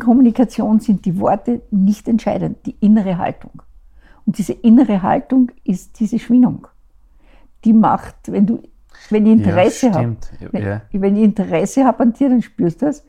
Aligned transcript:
Kommunikation 0.00 0.80
sind 0.80 1.04
die 1.04 1.18
Worte 1.18 1.62
nicht 1.70 2.08
entscheidend, 2.08 2.66
die 2.66 2.76
innere 2.80 3.18
Haltung. 3.18 3.62
Und 4.26 4.38
diese 4.38 4.52
innere 4.52 5.02
Haltung 5.02 5.50
ist 5.64 5.98
diese 6.00 6.18
Schwingung. 6.18 6.66
Die 7.64 7.72
macht, 7.72 8.16
wenn 8.26 8.46
du, 8.46 8.62
wenn 9.10 9.26
ich 9.26 9.32
Interesse 9.32 9.86
ja, 9.86 9.94
habe, 9.94 10.16
wenn, 10.50 10.62
ja. 10.62 10.82
wenn, 10.92 11.16
ich 11.16 11.22
Interesse 11.22 11.84
habe 11.84 12.02
an 12.02 12.12
dir, 12.12 12.28
dann 12.28 12.42
spürst 12.42 12.82
du 12.82 12.86
das. 12.86 13.04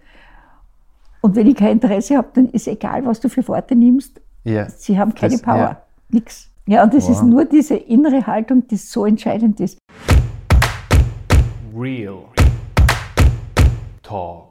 Und 1.22 1.36
wenn 1.36 1.48
ich 1.48 1.56
kein 1.56 1.74
Interesse 1.74 2.18
habe, 2.18 2.30
dann 2.34 2.50
ist 2.50 2.68
egal, 2.68 3.06
was 3.06 3.20
du 3.20 3.30
für 3.30 3.48
Worte 3.48 3.76
nimmst. 3.76 4.20
Ja. 4.44 4.68
Sie 4.70 4.98
haben 4.98 5.14
keine 5.14 5.34
das, 5.34 5.42
Power. 5.42 5.84
Nix. 6.10 6.50
Ja, 6.66 6.84
und 6.84 6.94
es 6.94 7.06
wow. 7.06 7.12
ist 7.12 7.24
nur 7.24 7.46
diese 7.46 7.76
innere 7.76 8.26
Haltung, 8.26 8.68
die 8.68 8.78
so 8.78 9.06
entscheidend 9.06 9.60
ist. 9.60 9.78
Real 11.76 12.24
Talk. 14.02 14.51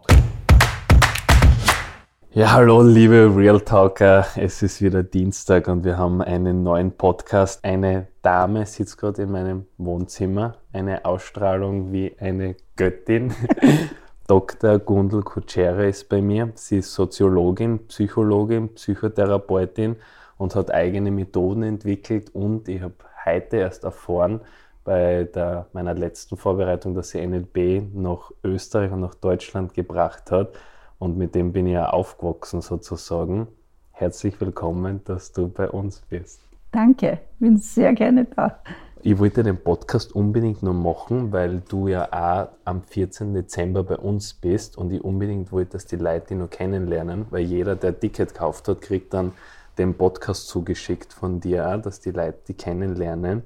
Ja, 2.32 2.52
hallo 2.52 2.80
liebe 2.82 3.28
Real 3.34 3.60
Talker, 3.60 4.24
es 4.36 4.62
ist 4.62 4.80
wieder 4.80 5.02
Dienstag 5.02 5.66
und 5.66 5.82
wir 5.82 5.98
haben 5.98 6.22
einen 6.22 6.62
neuen 6.62 6.92
Podcast. 6.92 7.64
Eine 7.64 8.06
Dame 8.22 8.66
sitzt 8.66 8.98
gerade 8.98 9.22
in 9.22 9.32
meinem 9.32 9.66
Wohnzimmer, 9.78 10.54
eine 10.72 11.04
Ausstrahlung 11.04 11.90
wie 11.90 12.14
eine 12.20 12.54
Göttin. 12.76 13.34
Dr. 14.28 14.78
Gundel 14.78 15.22
Kutschere 15.22 15.88
ist 15.88 16.08
bei 16.08 16.22
mir. 16.22 16.52
Sie 16.54 16.78
ist 16.78 16.94
Soziologin, 16.94 17.88
Psychologin, 17.88 18.74
Psychotherapeutin 18.74 19.96
und 20.38 20.54
hat 20.54 20.70
eigene 20.70 21.10
Methoden 21.10 21.64
entwickelt 21.64 22.32
und 22.32 22.68
ich 22.68 22.80
habe 22.80 22.94
heute 23.24 23.56
erst 23.56 23.82
erfahren, 23.82 24.40
bei 24.84 25.24
der, 25.24 25.66
meiner 25.72 25.94
letzten 25.94 26.36
Vorbereitung, 26.36 26.94
dass 26.94 27.08
sie 27.08 27.26
NLP 27.26 27.92
nach 27.92 28.30
Österreich 28.44 28.92
und 28.92 29.00
nach 29.00 29.16
Deutschland 29.16 29.74
gebracht 29.74 30.30
hat 30.30 30.50
und 31.00 31.16
mit 31.16 31.34
dem 31.34 31.52
bin 31.52 31.66
ich 31.66 31.72
ja 31.72 31.88
aufgewachsen 31.88 32.60
sozusagen. 32.60 33.48
Herzlich 33.90 34.40
willkommen, 34.40 35.00
dass 35.04 35.32
du 35.32 35.48
bei 35.48 35.68
uns 35.68 36.02
bist. 36.08 36.40
Danke, 36.70 37.18
bin 37.40 37.56
sehr 37.56 37.92
gerne 37.94 38.26
da. 38.26 38.60
Ich 39.02 39.18
wollte 39.18 39.42
den 39.42 39.56
Podcast 39.56 40.14
unbedingt 40.14 40.62
nur 40.62 40.74
machen, 40.74 41.32
weil 41.32 41.62
du 41.66 41.88
ja 41.88 42.06
auch 42.12 42.50
am 42.66 42.82
14. 42.82 43.32
Dezember 43.32 43.82
bei 43.82 43.96
uns 43.96 44.34
bist 44.34 44.76
und 44.76 44.92
ich 44.92 45.02
unbedingt 45.02 45.50
wollte, 45.52 45.72
dass 45.72 45.86
die 45.86 45.96
Leute 45.96 46.28
dich 46.28 46.38
nur 46.38 46.50
kennenlernen, 46.50 47.24
weil 47.30 47.44
jeder, 47.44 47.76
der 47.76 47.92
ein 47.92 48.00
Ticket 48.00 48.34
gekauft 48.34 48.68
hat, 48.68 48.82
kriegt 48.82 49.14
dann 49.14 49.32
den 49.78 49.94
Podcast 49.94 50.48
zugeschickt 50.48 51.14
von 51.14 51.40
dir 51.40 51.66
auch, 51.66 51.80
dass 51.80 52.00
die 52.00 52.10
Leute 52.10 52.40
die 52.48 52.54
kennenlernen. 52.54 53.42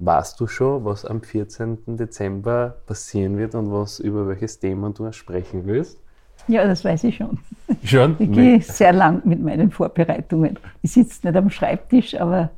Weißt 0.00 0.40
du 0.40 0.48
schon, 0.48 0.84
was 0.84 1.04
am 1.04 1.22
14. 1.22 1.96
Dezember 1.96 2.74
passieren 2.86 3.38
wird 3.38 3.54
und 3.54 3.70
was 3.70 4.00
über 4.00 4.26
welches 4.26 4.58
Thema 4.58 4.90
du 4.90 5.12
sprechen 5.12 5.64
willst? 5.66 6.01
Ja, 6.48 6.66
das 6.66 6.84
weiß 6.84 7.04
ich 7.04 7.16
schon. 7.16 7.38
Schon? 7.84 8.16
Ich 8.18 8.30
gehe 8.30 8.60
sehr 8.60 8.92
lang 8.92 9.22
mit 9.24 9.42
meinen 9.42 9.70
Vorbereitungen. 9.70 10.58
Ich 10.82 10.92
sitze 10.92 11.26
nicht 11.26 11.36
am 11.36 11.50
Schreibtisch, 11.50 12.14
aber 12.14 12.50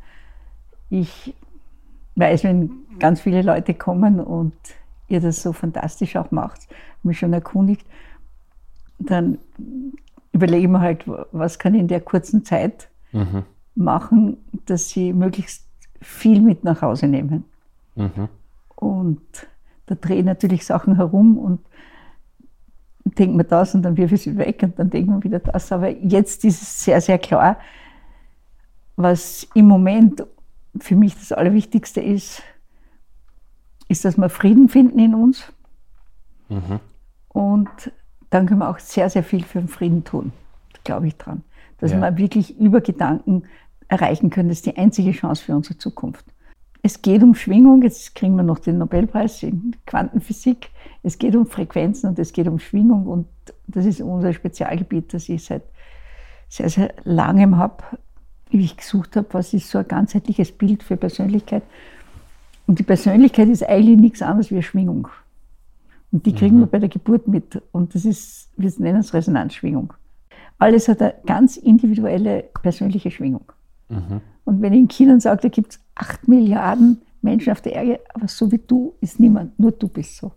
ich 0.90 1.34
weiß, 2.16 2.44
wenn 2.44 2.70
ganz 2.98 3.20
viele 3.20 3.42
Leute 3.42 3.74
kommen 3.74 4.20
und 4.20 4.54
ihr 5.08 5.20
das 5.20 5.42
so 5.42 5.52
fantastisch 5.52 6.16
auch 6.16 6.30
macht, 6.30 6.68
mich 7.02 7.18
schon 7.18 7.32
erkundigt, 7.32 7.86
dann 8.98 9.38
überlege 10.32 10.62
ich 10.64 10.68
mir 10.68 10.80
halt, 10.80 11.04
was 11.32 11.58
kann 11.58 11.74
ich 11.74 11.80
in 11.80 11.88
der 11.88 12.00
kurzen 12.00 12.44
Zeit 12.44 12.88
mhm. 13.12 13.44
machen, 13.74 14.38
dass 14.66 14.88
sie 14.88 15.12
möglichst 15.12 15.64
viel 16.00 16.40
mit 16.40 16.64
nach 16.64 16.82
Hause 16.82 17.06
nehmen. 17.06 17.44
Mhm. 17.94 18.28
Und 18.76 19.46
da 19.86 19.94
drehe 19.94 20.18
ich 20.18 20.24
natürlich 20.24 20.64
Sachen 20.64 20.96
herum 20.96 21.38
und 21.38 21.60
denkt 23.18 23.36
man 23.36 23.46
das 23.46 23.74
und 23.74 23.82
dann 23.82 23.96
wirf 23.96 24.12
ich 24.12 24.22
sie 24.22 24.36
weg 24.36 24.60
und 24.62 24.78
dann 24.78 24.90
denkt 24.90 25.08
man 25.08 25.22
wieder 25.22 25.38
das. 25.38 25.72
Aber 25.72 25.88
jetzt 25.88 26.44
ist 26.44 26.62
es 26.62 26.84
sehr, 26.84 27.00
sehr 27.00 27.18
klar, 27.18 27.58
was 28.96 29.48
im 29.54 29.66
Moment 29.66 30.24
für 30.78 30.96
mich 30.96 31.14
das 31.14 31.32
Allerwichtigste 31.32 32.00
ist, 32.00 32.42
ist, 33.88 34.04
dass 34.04 34.16
wir 34.16 34.28
Frieden 34.28 34.68
finden 34.68 34.98
in 34.98 35.14
uns. 35.14 35.52
Mhm. 36.48 36.80
Und 37.28 37.92
dann 38.30 38.46
können 38.46 38.60
wir 38.60 38.68
auch 38.68 38.78
sehr, 38.78 39.10
sehr 39.10 39.22
viel 39.22 39.44
für 39.44 39.58
den 39.58 39.68
Frieden 39.68 40.04
tun. 40.04 40.32
Da 40.72 40.80
glaube 40.84 41.06
ich 41.06 41.16
dran. 41.16 41.42
Dass 41.78 41.92
ja. 41.92 42.00
wir 42.00 42.16
wirklich 42.16 42.58
über 42.58 42.80
Gedanken 42.80 43.44
erreichen 43.88 44.30
können. 44.30 44.48
Das 44.48 44.58
ist 44.58 44.66
die 44.66 44.76
einzige 44.76 45.12
Chance 45.12 45.44
für 45.44 45.54
unsere 45.54 45.78
Zukunft. 45.78 46.24
Es 46.86 47.00
geht 47.00 47.22
um 47.22 47.34
Schwingung, 47.34 47.80
jetzt 47.80 48.14
kriegen 48.14 48.36
wir 48.36 48.42
noch 48.42 48.58
den 48.58 48.76
Nobelpreis 48.76 49.42
in 49.42 49.74
Quantenphysik. 49.86 50.68
Es 51.02 51.16
geht 51.16 51.34
um 51.34 51.46
Frequenzen 51.46 52.10
und 52.10 52.18
es 52.18 52.30
geht 52.34 52.46
um 52.46 52.58
Schwingung 52.58 53.06
und 53.06 53.26
das 53.66 53.86
ist 53.86 54.02
unser 54.02 54.34
Spezialgebiet, 54.34 55.14
das 55.14 55.30
ich 55.30 55.42
seit 55.42 55.62
sehr, 56.50 56.68
sehr 56.68 56.92
langem 57.04 57.56
habe, 57.56 57.82
wie 58.50 58.66
ich 58.66 58.76
gesucht 58.76 59.16
habe, 59.16 59.28
was 59.30 59.54
ist 59.54 59.70
so 59.70 59.78
ein 59.78 59.88
ganzheitliches 59.88 60.52
Bild 60.52 60.82
für 60.82 60.98
Persönlichkeit. 60.98 61.62
Und 62.66 62.78
die 62.78 62.82
Persönlichkeit 62.82 63.48
ist 63.48 63.66
eigentlich 63.66 63.98
nichts 63.98 64.20
anderes 64.20 64.50
wie 64.50 64.62
Schwingung. 64.62 65.08
Und 66.12 66.26
die 66.26 66.34
kriegen 66.34 66.56
mhm. 66.56 66.60
wir 66.60 66.66
bei 66.66 66.80
der 66.80 66.90
Geburt 66.90 67.26
mit. 67.28 67.62
Und 67.72 67.94
das 67.94 68.04
ist, 68.04 68.50
wir 68.58 68.70
nennen 68.76 69.00
es 69.00 69.14
Resonanzschwingung. 69.14 69.94
Alles 70.58 70.88
hat 70.88 71.00
eine 71.00 71.14
ganz 71.24 71.56
individuelle 71.56 72.44
persönliche 72.60 73.10
Schwingung. 73.10 73.50
Mhm. 73.88 74.20
Und 74.44 74.60
wenn 74.60 74.74
ich 74.74 74.80
in 74.80 74.88
Kindern 74.88 75.20
sage, 75.20 75.40
da 75.40 75.48
gibt 75.48 75.72
es 75.72 75.83
acht 75.94 76.28
Milliarden 76.28 77.02
Menschen 77.22 77.52
auf 77.52 77.60
der 77.60 77.72
Erde, 77.72 78.00
aber 78.12 78.28
so 78.28 78.50
wie 78.52 78.58
du 78.58 78.94
ist 79.00 79.18
niemand, 79.18 79.58
nur 79.58 79.72
du 79.72 79.88
bist 79.88 80.16
so. 80.16 80.28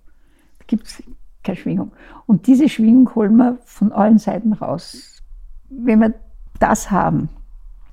Da 0.60 0.66
gibt 0.68 0.88
es 0.88 1.04
keine 1.44 1.58
Schwingung. 1.58 1.92
Und 2.26 2.48
diese 2.48 2.70
Schwingung 2.70 3.14
holen 3.16 3.36
wir 3.36 3.58
von 3.66 3.92
allen 3.92 4.20
Seiten 4.20 4.54
raus. 4.54 5.22
Wenn 5.70 6.00
wir 6.00 6.14
das 6.60 6.92
haben, 6.92 7.30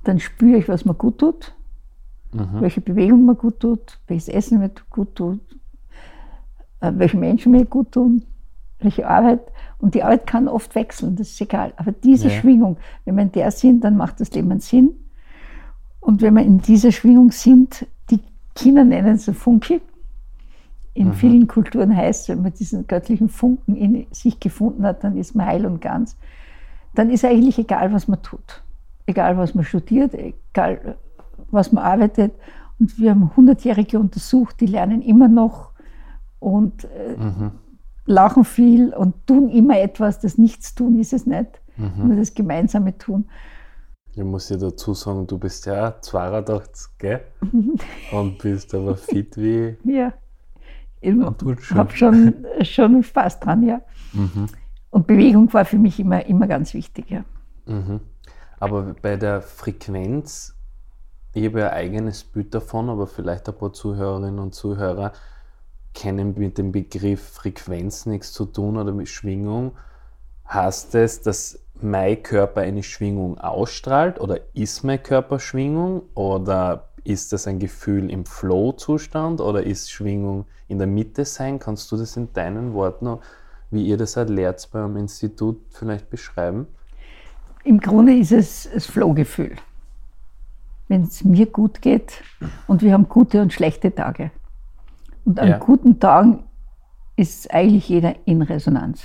dann 0.03 0.19
spüre 0.19 0.57
ich, 0.57 0.67
was 0.67 0.85
mir 0.85 0.93
gut 0.93 1.19
tut, 1.19 1.55
mhm. 2.31 2.61
welche 2.61 2.81
Bewegung 2.81 3.25
mir 3.25 3.35
gut 3.35 3.59
tut, 3.59 3.99
welches 4.07 4.29
Essen 4.29 4.59
mir 4.59 4.71
gut 4.89 5.15
tut, 5.15 5.39
äh, 6.79 6.91
welche 6.95 7.17
Menschen 7.17 7.51
mir 7.51 7.65
gut 7.65 7.91
tun, 7.91 8.23
welche 8.79 9.07
Arbeit. 9.07 9.41
Und 9.77 9.95
die 9.95 10.03
Arbeit 10.03 10.27
kann 10.27 10.47
oft 10.47 10.75
wechseln, 10.75 11.15
das 11.15 11.29
ist 11.31 11.41
egal. 11.41 11.73
Aber 11.77 11.91
diese 11.91 12.29
ja. 12.29 12.33
Schwingung, 12.33 12.77
wenn 13.03 13.15
wir 13.15 13.23
in 13.23 13.31
der 13.31 13.51
sind, 13.51 13.83
dann 13.83 13.97
macht 13.97 14.19
das 14.19 14.31
Leben 14.31 14.51
einen 14.51 14.61
Sinn. 14.61 14.91
Und 16.05 16.21
wenn 16.21 16.35
wir 16.35 16.43
in 16.43 16.59
dieser 16.59 16.91
Schwingung 16.91 17.31
sind, 17.31 17.87
die 18.11 18.19
Kinder 18.53 18.83
nennen 18.83 19.15
es 19.15 19.25
Funke. 19.25 19.81
In 20.93 21.07
mhm. 21.07 21.13
vielen 21.13 21.47
Kulturen 21.47 21.97
heißt 21.97 22.21
es, 22.21 22.29
wenn 22.29 22.43
man 22.43 22.53
diesen 22.53 22.85
göttlichen 22.85 23.27
Funken 23.27 23.75
in 23.75 24.05
sich 24.11 24.39
gefunden 24.39 24.85
hat, 24.85 25.03
dann 25.03 25.17
ist 25.17 25.33
man 25.33 25.47
heil 25.47 25.65
und 25.65 25.81
ganz. 25.81 26.15
Dann 26.93 27.09
ist 27.09 27.25
eigentlich 27.25 27.57
egal, 27.57 27.91
was 27.91 28.07
man 28.07 28.21
tut. 28.21 28.63
Egal, 29.07 29.35
was 29.39 29.55
man 29.55 29.65
studiert, 29.65 30.13
egal, 30.13 30.95
was 31.49 31.71
man 31.71 31.83
arbeitet. 31.83 32.33
Und 32.77 32.99
wir 32.99 33.09
haben 33.09 33.35
Hundertjährige 33.35 33.97
untersucht, 33.97 34.61
die 34.61 34.67
lernen 34.67 35.01
immer 35.01 35.27
noch 35.27 35.71
und 36.37 36.83
äh, 36.83 37.17
mhm. 37.17 37.51
lachen 38.05 38.43
viel 38.43 38.93
und 38.93 39.25
tun 39.25 39.49
immer 39.49 39.79
etwas. 39.79 40.19
Das 40.19 40.37
Nichtstun 40.37 40.99
ist 40.99 41.13
es 41.13 41.25
nicht, 41.25 41.49
mhm. 41.77 42.09
nur 42.09 42.15
das 42.15 42.35
gemeinsame 42.35 42.95
Tun. 42.95 43.25
Ich 44.15 44.23
muss 44.23 44.47
dir 44.47 44.57
dazu 44.57 44.93
sagen, 44.93 45.27
du 45.27 45.37
bist 45.37 45.65
ja 45.65 45.99
82, 45.99 46.97
gell? 46.97 47.21
Und 48.11 48.37
bist 48.37 48.73
aber 48.73 48.95
fit 48.95 49.35
wie. 49.35 49.75
Ja. 49.83 50.13
Ich 51.01 51.13
habe 51.71 51.95
schon, 51.95 52.45
schon 52.61 53.03
Spaß 53.03 53.41
dran, 53.41 53.63
ja. 53.63 53.81
Mhm. 54.13 54.47
Und 54.89 55.07
Bewegung 55.07 55.53
war 55.53 55.65
für 55.65 55.77
mich 55.77 55.99
immer, 55.99 56.25
immer 56.25 56.47
ganz 56.47 56.73
wichtig, 56.73 57.11
ja. 57.11 57.25
Mhm. 57.65 57.99
Aber 58.57 58.95
bei 59.01 59.17
der 59.17 59.41
Frequenz, 59.41 60.55
ich 61.33 61.45
habe 61.45 61.59
ja 61.59 61.67
ein 61.67 61.73
eigenes 61.73 62.23
Bild 62.23 62.55
davon, 62.55 62.89
aber 62.89 63.07
vielleicht 63.07 63.49
ein 63.49 63.57
paar 63.57 63.73
Zuhörerinnen 63.73 64.39
und 64.39 64.55
Zuhörer 64.55 65.11
kennen 65.93 66.35
mit 66.37 66.57
dem 66.57 66.71
Begriff 66.71 67.21
Frequenz 67.21 68.05
nichts 68.05 68.31
zu 68.31 68.45
tun 68.45 68.77
oder 68.77 68.93
mit 68.93 69.09
Schwingung. 69.09 69.73
Heißt 70.47 70.95
es, 70.95 71.21
dass 71.21 71.64
mein 71.85 72.21
Körper 72.21 72.61
eine 72.61 72.83
Schwingung 72.83 73.37
ausstrahlt 73.37 74.19
oder 74.19 74.39
ist 74.53 74.83
mein 74.83 75.01
Körper 75.01 75.39
Schwingung 75.39 76.01
oder 76.13 76.89
ist 77.03 77.31
das 77.31 77.47
ein 77.47 77.59
Gefühl 77.59 78.09
im 78.09 78.25
Flow-Zustand 78.25 79.39
oder 79.39 79.63
ist 79.63 79.91
Schwingung 79.91 80.45
in 80.67 80.79
der 80.79 80.87
Mitte 80.87 81.23
sein? 81.23 81.59
Kannst 81.59 81.91
du 81.91 81.97
das 81.97 82.17
in 82.17 82.33
deinen 82.33 82.73
Worten, 82.73 83.19
wie 83.71 83.85
ihr 83.85 83.97
das 83.97 84.17
halt 84.17 84.29
lehrt 84.29 84.67
beim 84.71 84.97
Institut, 84.97 85.61
vielleicht 85.69 86.09
beschreiben? 86.09 86.67
Im 87.63 87.79
Grunde 87.79 88.15
ist 88.15 88.31
es 88.31 88.69
das 88.73 88.87
Flow-Gefühl. 88.87 89.55
Wenn 90.87 91.03
es 91.03 91.23
mir 91.23 91.45
gut 91.45 91.81
geht 91.81 92.21
und 92.67 92.81
wir 92.81 92.93
haben 92.93 93.07
gute 93.07 93.41
und 93.41 93.53
schlechte 93.53 93.93
Tage. 93.93 94.31
Und 95.23 95.39
an 95.39 95.47
ja. 95.47 95.57
guten 95.57 95.99
Tagen 95.99 96.43
ist 97.15 97.51
eigentlich 97.51 97.87
jeder 97.89 98.15
in 98.25 98.41
Resonanz 98.41 99.03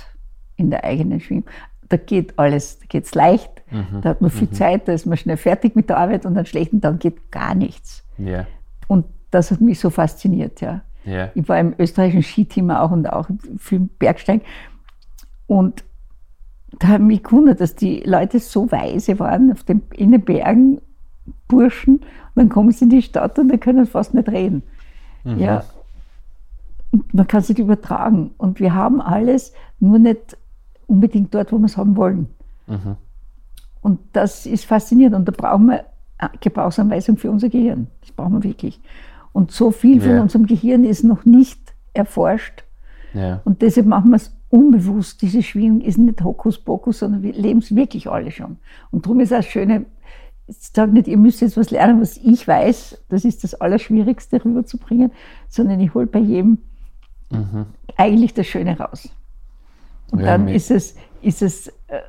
in 0.57 0.69
der 0.69 0.83
eigenen 0.83 1.19
Schwingung 1.19 1.45
da 1.91 1.97
geht 1.97 2.39
alles, 2.39 2.79
da 2.79 2.85
geht 2.87 3.05
es 3.05 3.13
leicht, 3.13 3.61
mhm. 3.69 4.01
da 4.01 4.09
hat 4.09 4.21
man 4.21 4.29
viel 4.29 4.47
mhm. 4.47 4.53
Zeit, 4.53 4.87
da 4.87 4.93
ist 4.93 5.05
man 5.05 5.17
schnell 5.17 5.37
fertig 5.37 5.75
mit 5.75 5.89
der 5.89 5.97
Arbeit 5.97 6.25
und 6.25 6.37
an 6.37 6.45
schlechten 6.45 6.81
Tagen 6.81 6.99
geht 6.99 7.31
gar 7.31 7.53
nichts. 7.53 8.03
Yeah. 8.17 8.47
Und 8.87 9.05
das 9.29 9.51
hat 9.51 9.61
mich 9.61 9.79
so 9.79 9.89
fasziniert, 9.89 10.61
ja. 10.61 10.81
Yeah. 11.05 11.31
Ich 11.33 11.49
war 11.49 11.59
im 11.59 11.73
österreichischen 11.77 12.23
Skiteam 12.23 12.69
auch 12.71 12.91
und 12.91 13.11
auch 13.11 13.27
viel 13.57 13.79
Bergsteigen. 13.79 14.43
Und 15.47 15.83
da 16.79 16.89
habe 16.89 17.03
ich 17.03 17.07
mich 17.07 17.23
gewundert, 17.23 17.59
dass 17.59 17.75
die 17.75 18.01
Leute 18.05 18.39
so 18.39 18.71
weise 18.71 19.19
waren 19.19 19.51
auf 19.51 19.63
dem, 19.63 19.81
in 19.93 20.11
den 20.11 20.21
Bergen, 20.21 20.79
Burschen, 21.47 21.97
und 21.97 22.35
dann 22.35 22.49
kommen 22.49 22.71
sie 22.71 22.85
in 22.85 22.89
die 22.89 23.01
Stadt 23.01 23.37
und 23.37 23.49
dann 23.49 23.59
können 23.59 23.85
fast 23.85 24.13
nicht 24.13 24.29
reden. 24.29 24.63
Mhm. 25.23 25.39
Ja. 25.39 25.63
Und 26.91 27.13
man 27.13 27.27
kann 27.27 27.41
es 27.41 27.49
nicht 27.49 27.59
übertragen. 27.59 28.31
Und 28.37 28.59
wir 28.59 28.73
haben 28.73 29.01
alles, 29.01 29.53
nur 29.79 29.99
nicht 29.99 30.37
unbedingt 30.91 31.33
dort, 31.33 31.51
wo 31.51 31.57
wir 31.57 31.65
es 31.65 31.77
haben 31.77 31.95
wollen. 31.95 32.27
Mhm. 32.67 32.95
Und 33.81 33.99
das 34.13 34.45
ist 34.45 34.65
faszinierend. 34.65 35.15
Und 35.15 35.27
da 35.27 35.31
brauchen 35.31 35.67
wir 35.67 35.85
eine 36.17 36.31
Gebrauchsanweisung 36.39 37.17
für 37.17 37.31
unser 37.31 37.49
Gehirn. 37.49 37.87
Das 38.01 38.11
brauchen 38.11 38.33
wir 38.33 38.43
wirklich. 38.43 38.79
Und 39.33 39.51
so 39.51 39.71
viel 39.71 40.01
von 40.01 40.11
Ja. 40.11 40.21
unserem 40.21 40.45
Gehirn 40.45 40.83
ist 40.83 41.03
noch 41.03 41.25
nicht 41.25 41.59
erforscht. 41.93 42.63
Ja. 43.13 43.41
Und 43.45 43.61
deshalb 43.61 43.87
machen 43.87 44.11
wir 44.11 44.17
es 44.17 44.35
unbewusst. 44.49 45.21
Diese 45.21 45.41
Schwingung 45.41 45.81
ist 45.81 45.97
nicht 45.97 46.23
Hokuspokus, 46.23 46.99
sondern 46.99 47.23
wir 47.23 47.33
leben 47.33 47.59
es 47.59 47.73
wirklich 47.75 48.07
alle 48.09 48.31
schon. 48.31 48.57
Und 48.91 49.05
darum 49.05 49.19
ist 49.21 49.31
das 49.31 49.45
Schöne, 49.45 49.85
ich 50.47 50.57
sage 50.59 50.91
nicht, 50.91 51.07
ihr 51.07 51.17
müsst 51.17 51.41
jetzt 51.41 51.55
was 51.57 51.71
lernen, 51.71 52.01
was 52.01 52.17
ich 52.17 52.47
weiß. 52.47 53.03
Das 53.09 53.23
ist 53.25 53.43
das 53.43 53.55
Allerschwierigste 53.55 54.43
rüberzubringen, 54.43 55.11
sondern 55.47 55.79
ich 55.79 55.93
hole 55.93 56.07
bei 56.07 56.19
jedem 56.19 56.57
Mhm. 57.31 57.65
eigentlich 57.95 58.33
das 58.33 58.45
Schöne 58.47 58.77
raus. 58.77 59.09
Und 60.11 60.23
dann 60.23 60.47
ist 60.47 60.71
es, 60.71 60.95
ist 61.21 61.41
es 61.41 61.67
äh, 61.87 62.01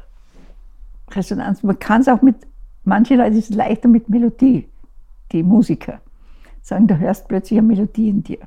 Resonanz. 1.11 1.63
Man 1.63 1.79
kann 1.79 2.01
es 2.01 2.09
auch 2.09 2.23
mit, 2.23 2.37
manche 2.85 3.15
Leute 3.17 3.37
ist 3.37 3.51
es 3.51 3.57
leichter 3.57 3.89
mit 3.89 4.09
Melodie, 4.09 4.69
die 5.31 5.43
Musiker 5.43 6.01
sagen, 6.63 6.87
da 6.87 6.97
hörst 6.97 7.29
plötzlich 7.29 7.59
eine 7.59 7.69
Melodie 7.69 8.09
in 8.09 8.23
dir. 8.23 8.39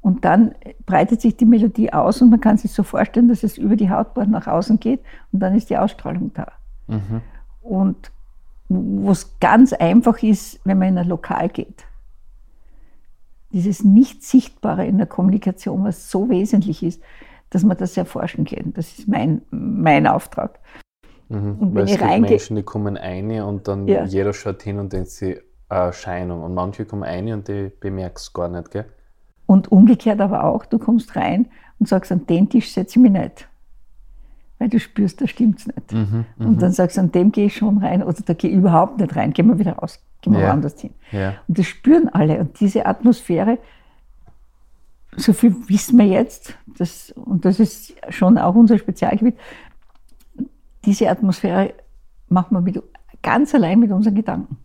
Und 0.00 0.24
dann 0.24 0.54
breitet 0.84 1.20
sich 1.20 1.36
die 1.36 1.44
Melodie 1.44 1.92
aus 1.92 2.20
und 2.22 2.30
man 2.30 2.40
kann 2.40 2.58
sich 2.58 2.72
so 2.72 2.82
vorstellen, 2.82 3.28
dass 3.28 3.42
es 3.42 3.56
über 3.56 3.76
die 3.76 3.88
Hautbahn 3.88 4.30
nach 4.30 4.46
außen 4.46 4.80
geht 4.80 5.00
und 5.30 5.40
dann 5.40 5.54
ist 5.54 5.70
die 5.70 5.78
Ausstrahlung 5.78 6.32
da. 6.34 6.52
Mhm. 6.88 7.22
Und 7.62 8.10
wo 8.68 9.10
es 9.10 9.38
ganz 9.38 9.72
einfach 9.72 10.22
ist, 10.22 10.60
wenn 10.64 10.78
man 10.78 10.88
in 10.88 10.98
ein 10.98 11.08
Lokal 11.08 11.48
geht. 11.48 11.84
Dieses 13.52 13.84
Nicht-Sichtbare 13.84 14.86
in 14.86 14.98
der 14.98 15.06
Kommunikation, 15.06 15.84
was 15.84 16.10
so 16.10 16.28
wesentlich 16.30 16.82
ist, 16.82 17.00
dass 17.52 17.62
man 17.64 17.76
das 17.76 17.96
erforschen 17.96 18.44
kann. 18.44 18.72
Das 18.74 18.98
ist 18.98 19.06
mein, 19.08 19.42
mein 19.50 20.06
Auftrag. 20.06 20.58
Mhm. 21.28 21.56
Und 21.60 21.74
wenn 21.74 21.84
es 21.84 21.92
ich 21.92 22.00
reingehe- 22.00 22.30
Menschen, 22.30 22.56
die 22.56 22.62
kommen 22.62 22.96
rein 22.96 23.30
und 23.42 23.68
dann 23.68 23.86
Ja. 23.86 24.04
jeder 24.04 24.32
schaut 24.32 24.62
hin 24.62 24.78
und 24.78 24.92
denkt 24.92 25.10
eine 25.20 25.40
Erscheinung. 25.68 26.42
Und 26.42 26.54
manche 26.54 26.84
kommen 26.84 27.02
rein 27.04 27.32
und 27.32 27.48
die 27.48 27.70
bemerkst 27.80 28.26
es 28.28 28.32
gar 28.32 28.48
nicht, 28.48 28.70
gell? 28.70 28.86
Und 29.46 29.70
umgekehrt 29.70 30.20
aber 30.20 30.44
auch, 30.44 30.64
du 30.66 30.78
kommst 30.78 31.14
rein 31.16 31.48
und 31.78 31.88
sagst, 31.88 32.10
an 32.12 32.26
den 32.26 32.48
Tisch 32.48 32.72
setze 32.72 32.98
ich 32.98 33.02
mich 33.02 33.12
nicht. 33.12 33.48
Weil 34.58 34.68
du 34.68 34.78
spürst, 34.78 35.20
da 35.20 35.26
stimmt 35.26 35.58
es 35.58 35.66
nicht. 35.66 35.92
Mhm. 35.92 36.24
Und 36.38 36.62
dann 36.62 36.72
sagst 36.72 36.96
du, 36.96 37.00
an 37.00 37.10
dem 37.12 37.32
gehe 37.32 37.46
ich 37.46 37.56
schon 37.56 37.78
rein 37.78 38.02
oder 38.02 38.16
da 38.24 38.32
gehe 38.32 38.50
ich 38.50 38.56
überhaupt 38.56 38.98
nicht 39.00 39.14
rein, 39.16 39.32
gehen 39.32 39.48
wir 39.48 39.58
wieder 39.58 39.72
raus, 39.72 40.00
gehen 40.20 40.32
wir 40.34 40.40
Ja. 40.40 40.48
woanders 40.48 40.80
hin. 40.80 40.92
Ja. 41.10 41.34
Und 41.48 41.58
das 41.58 41.66
spüren 41.66 42.08
alle. 42.10 42.38
Und 42.38 42.60
diese 42.60 42.86
Atmosphäre, 42.86 43.58
so 45.16 45.32
viel 45.32 45.54
wissen 45.68 45.98
wir 45.98 46.06
jetzt, 46.06 46.54
das, 46.78 47.12
und 47.12 47.44
das 47.44 47.60
ist 47.60 47.94
schon 48.08 48.38
auch 48.38 48.54
unser 48.54 48.78
Spezialgebiet, 48.78 49.36
diese 50.84 51.08
Atmosphäre 51.08 51.74
machen 52.28 52.54
wir 52.56 52.60
mit, 52.60 52.82
ganz 53.22 53.54
allein 53.54 53.78
mit 53.78 53.90
unseren 53.90 54.14
Gedanken. 54.14 54.56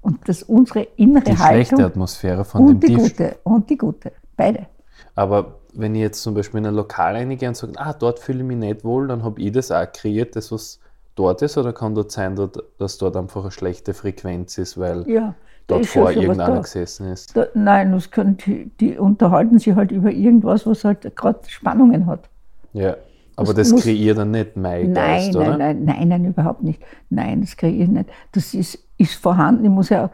Und 0.00 0.28
dass 0.28 0.42
unsere 0.42 0.82
innere 0.96 1.24
Die 1.24 1.36
schlechte 1.36 1.76
Haltung 1.76 1.80
Atmosphäre 1.80 2.44
von 2.44 2.66
dem 2.66 2.74
und 2.74 2.82
die 2.82 2.88
Tisch. 2.88 2.96
gute, 2.96 3.36
und 3.42 3.70
die 3.70 3.78
gute, 3.78 4.12
beide. 4.36 4.66
Aber 5.14 5.60
wenn 5.72 5.94
ich 5.94 6.02
jetzt 6.02 6.22
zum 6.22 6.34
Beispiel 6.34 6.58
in 6.58 6.66
ein 6.66 6.74
Lokal 6.74 7.16
reingehe 7.16 7.48
und 7.48 7.56
sage, 7.56 7.72
ah, 7.76 7.92
dort 7.92 8.20
fühle 8.20 8.40
ich 8.40 8.44
mich 8.44 8.56
nicht 8.56 8.84
wohl, 8.84 9.08
dann 9.08 9.24
habe 9.24 9.40
ich 9.40 9.52
das 9.52 9.70
auch 9.70 9.90
kreiert, 9.90 10.36
das 10.36 10.52
was 10.52 10.78
dort 11.14 11.42
ist, 11.42 11.56
oder 11.56 11.72
kann 11.72 11.94
dort 11.94 12.12
sein, 12.12 12.38
dass 12.78 12.98
dort 12.98 13.16
einfach 13.16 13.42
eine 13.42 13.50
schlechte 13.50 13.94
Frequenz 13.94 14.58
ist, 14.58 14.78
weil 14.78 15.08
Ja, 15.08 15.34
dort 15.66 15.86
vor 15.86 16.10
irgendeiner 16.10 16.54
da. 16.56 16.60
gesessen 16.60 17.08
ist? 17.12 17.36
Da, 17.36 17.46
nein, 17.54 17.92
das 17.92 18.10
können 18.10 18.36
die, 18.38 18.70
die 18.80 18.98
unterhalten 18.98 19.58
sich 19.58 19.74
halt 19.74 19.92
über 19.92 20.10
irgendwas, 20.10 20.66
was 20.66 20.84
halt 20.84 21.14
gerade 21.16 21.40
Spannungen 21.48 22.06
hat. 22.06 22.28
Ja. 22.72 22.96
Aber 23.36 23.52
Das 23.52 23.70
das, 23.70 23.82
kreiert 23.82 24.16
dann 24.18 24.30
nicht 24.30 24.56
mein 24.56 24.92
Nein, 24.92 24.94
Geist, 24.94 25.34
nein, 25.34 25.48
oder? 25.48 25.58
nein, 25.58 25.84
nein, 25.84 26.08
nein, 26.08 26.24
überhaupt 26.26 26.62
nicht. 26.62 26.80
Nein, 27.10 27.40
das 27.40 27.56
ich 27.60 27.88
nicht. 27.88 28.08
Das 28.32 28.54
ist, 28.54 28.78
ist 28.96 29.14
vorhanden. 29.14 29.64
Ich 29.64 29.70
muss 29.70 29.88
ja 29.88 30.10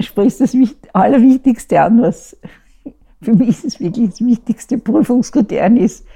sprichst 0.00 0.40
das 0.40 0.54
Wicht- 0.54 0.88
Allerwichtigste 0.94 1.80
an, 1.80 2.00
was 2.02 2.36
für 3.22 3.34
mich 3.34 3.50
ist 3.50 3.64
es 3.64 3.80
wirklich 3.80 4.10
das 4.10 4.20
wichtigste 4.20 4.78
Prüfungskriterium 4.78 5.76
ist. 5.76 6.06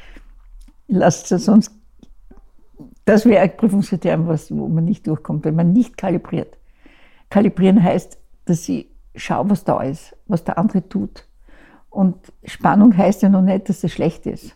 Lasst 0.89 1.31
es 1.33 1.45
sonst, 1.45 1.71
das 3.05 3.25
wäre 3.27 3.43
ein 3.43 3.57
Prüfungskriterium, 3.57 4.27
was, 4.27 4.51
wo 4.51 4.69
man 4.69 4.85
nicht 4.85 5.07
durchkommt, 5.07 5.45
wenn 5.45 5.55
man 5.55 5.73
nicht 5.73 5.97
kalibriert. 5.97 6.57
Kalibrieren 7.35 7.83
heißt, 7.83 8.17
dass 8.45 8.69
ich 8.69 8.87
schaue, 9.17 9.51
was 9.51 9.65
da 9.65 9.83
ist, 9.83 10.17
was 10.29 10.45
der 10.45 10.57
andere 10.57 10.89
tut. 10.89 11.27
Und 11.91 12.15
Spannung 12.45 12.97
heißt 12.97 13.23
ja 13.23 13.29
noch 13.29 13.43
nicht, 13.43 13.69
dass 13.69 13.83
es 13.83 13.91
schlecht 13.91 14.25
ist. 14.27 14.55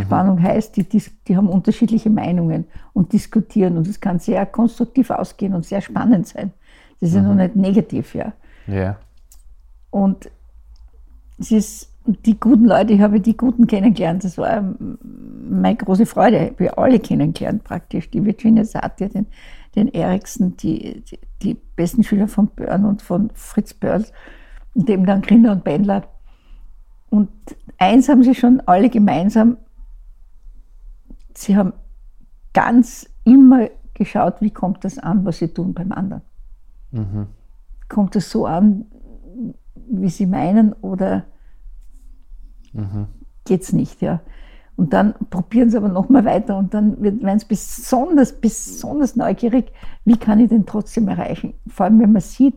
Spannung 0.00 0.40
heißt, 0.40 0.76
die, 0.76 0.84
die 1.26 1.36
haben 1.36 1.48
unterschiedliche 1.48 2.10
Meinungen 2.10 2.66
und 2.92 3.12
diskutieren 3.12 3.76
und 3.76 3.88
es 3.88 4.00
kann 4.00 4.20
sehr 4.20 4.46
konstruktiv 4.46 5.10
ausgehen 5.10 5.52
und 5.52 5.66
sehr 5.66 5.80
spannend 5.80 6.28
sein. 6.28 6.52
Das 7.00 7.08
ist 7.08 7.16
ja 7.16 7.22
noch 7.22 7.34
nicht 7.34 7.56
negativ, 7.56 8.14
ja. 8.14 8.32
Ja. 8.68 8.96
Und 9.90 10.30
es 11.40 11.50
ist, 11.50 11.92
die 12.06 12.38
guten 12.38 12.66
Leute, 12.66 12.92
ich 12.92 13.00
habe 13.00 13.18
die 13.18 13.36
Guten 13.36 13.66
kennengelernt, 13.66 14.22
das 14.22 14.38
war 14.38 14.58
ähm, 14.58 14.96
meine 15.50 15.76
große 15.76 16.06
Freude, 16.06 16.54
ich 16.56 16.68
habe 16.68 16.78
alle 16.78 17.00
kennengelernt 17.00 17.64
praktisch, 17.64 18.08
die 18.10 18.24
Virginia 18.24 18.64
Satir, 18.64 19.08
den, 19.08 19.26
den 19.74 19.88
Eriksen, 19.88 20.56
die, 20.56 21.02
die, 21.02 21.18
die 21.42 21.54
besten 21.54 22.04
Schüler 22.04 22.28
von 22.28 22.48
Börn 22.48 22.84
und 22.84 23.02
von 23.02 23.30
Fritz 23.34 23.74
Börls 23.74 24.12
und 24.74 24.88
eben 24.88 25.06
dann 25.06 25.22
Grinder 25.22 25.52
und 25.52 25.64
Bendler. 25.64 26.04
Und 27.10 27.30
eins 27.78 28.08
haben 28.08 28.22
sie 28.22 28.34
schon 28.34 28.60
alle 28.66 28.90
gemeinsam, 28.90 29.56
sie 31.34 31.56
haben 31.56 31.72
ganz 32.52 33.08
immer 33.24 33.68
geschaut, 33.94 34.40
wie 34.40 34.50
kommt 34.50 34.84
das 34.84 34.98
an, 34.98 35.24
was 35.24 35.38
sie 35.38 35.48
tun 35.48 35.74
beim 35.74 35.92
anderen. 35.92 36.22
Mhm. 36.90 37.26
Kommt 37.88 38.16
es 38.16 38.30
so 38.30 38.46
an, 38.46 38.86
wie 39.74 40.08
sie 40.08 40.26
meinen 40.26 40.72
oder 40.74 41.24
Mhm. 42.72 43.06
geht 43.44 43.62
es 43.62 43.72
nicht, 43.72 44.00
ja. 44.00 44.20
Und 44.76 44.92
dann 44.92 45.14
probieren 45.30 45.70
sie 45.70 45.76
aber 45.76 45.88
nochmal 45.88 46.24
weiter 46.24 46.56
und 46.56 46.72
dann 46.72 47.00
werden 47.02 47.38
sie 47.38 47.46
besonders, 47.46 48.32
besonders 48.32 49.16
neugierig, 49.16 49.70
wie 50.04 50.16
kann 50.16 50.40
ich 50.40 50.48
den 50.48 50.66
trotzdem 50.66 51.08
erreichen. 51.08 51.54
Vor 51.68 51.84
allem, 51.84 52.00
wenn 52.00 52.12
man 52.12 52.22
sieht, 52.22 52.54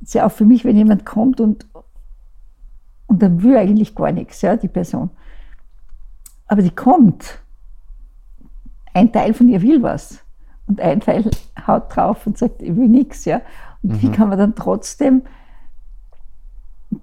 ist 0.00 0.14
ja 0.14 0.26
auch 0.26 0.32
für 0.32 0.44
mich, 0.44 0.64
wenn 0.64 0.76
jemand 0.76 1.06
kommt 1.06 1.40
und, 1.40 1.66
und 3.06 3.22
dann 3.22 3.42
will 3.42 3.56
eigentlich 3.56 3.94
gar 3.94 4.10
nichts, 4.10 4.42
ja, 4.42 4.56
die 4.56 4.68
Person. 4.68 5.10
Aber 6.48 6.62
die 6.62 6.74
kommt. 6.74 7.38
Ein 8.92 9.12
Teil 9.12 9.32
von 9.32 9.48
ihr 9.48 9.62
will 9.62 9.82
was. 9.82 10.18
Und 10.66 10.80
ein 10.80 11.00
Teil 11.00 11.30
haut 11.66 11.94
drauf 11.94 12.26
und 12.26 12.36
sagt, 12.36 12.62
ich 12.62 12.74
will 12.76 12.88
nichts, 12.88 13.24
ja. 13.24 13.40
Und 13.82 14.02
wie 14.02 14.10
kann 14.10 14.28
man 14.28 14.38
dann 14.38 14.54
trotzdem 14.54 15.22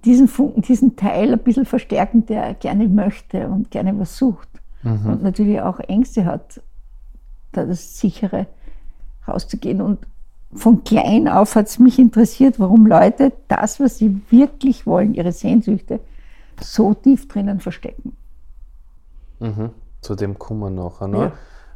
diesen, 0.04 0.28
Funken, 0.28 0.62
diesen 0.62 0.96
Teil 0.96 1.32
ein 1.32 1.38
bisschen 1.40 1.66
verstärken, 1.66 2.26
der 2.26 2.54
gerne 2.54 2.88
möchte 2.88 3.48
und 3.48 3.70
gerne 3.70 3.98
was 3.98 4.16
sucht. 4.16 4.48
Und 4.82 5.22
natürlich 5.22 5.60
auch 5.60 5.78
Ängste 5.80 6.24
hat, 6.24 6.62
da 7.52 7.66
das 7.66 7.98
sichere 7.98 8.46
rauszugehen. 9.28 9.82
Und 9.82 10.06
von 10.54 10.84
klein 10.84 11.28
auf 11.28 11.54
hat 11.54 11.66
es 11.66 11.78
mich 11.78 11.98
interessiert, 11.98 12.58
warum 12.58 12.86
Leute 12.86 13.32
das, 13.48 13.78
was 13.78 13.98
sie 13.98 14.22
wirklich 14.30 14.86
wollen, 14.86 15.14
ihre 15.14 15.32
Sehnsüchte, 15.32 16.00
so 16.60 16.94
tief 16.94 17.28
drinnen 17.28 17.60
verstecken. 17.60 18.16
Mhm. 19.38 19.70
Zu 20.00 20.14
dem 20.14 20.38
kommen 20.38 20.60
wir 20.60 20.70
nachher 20.70 21.08
noch. 21.08 21.20
Ja. 21.20 21.32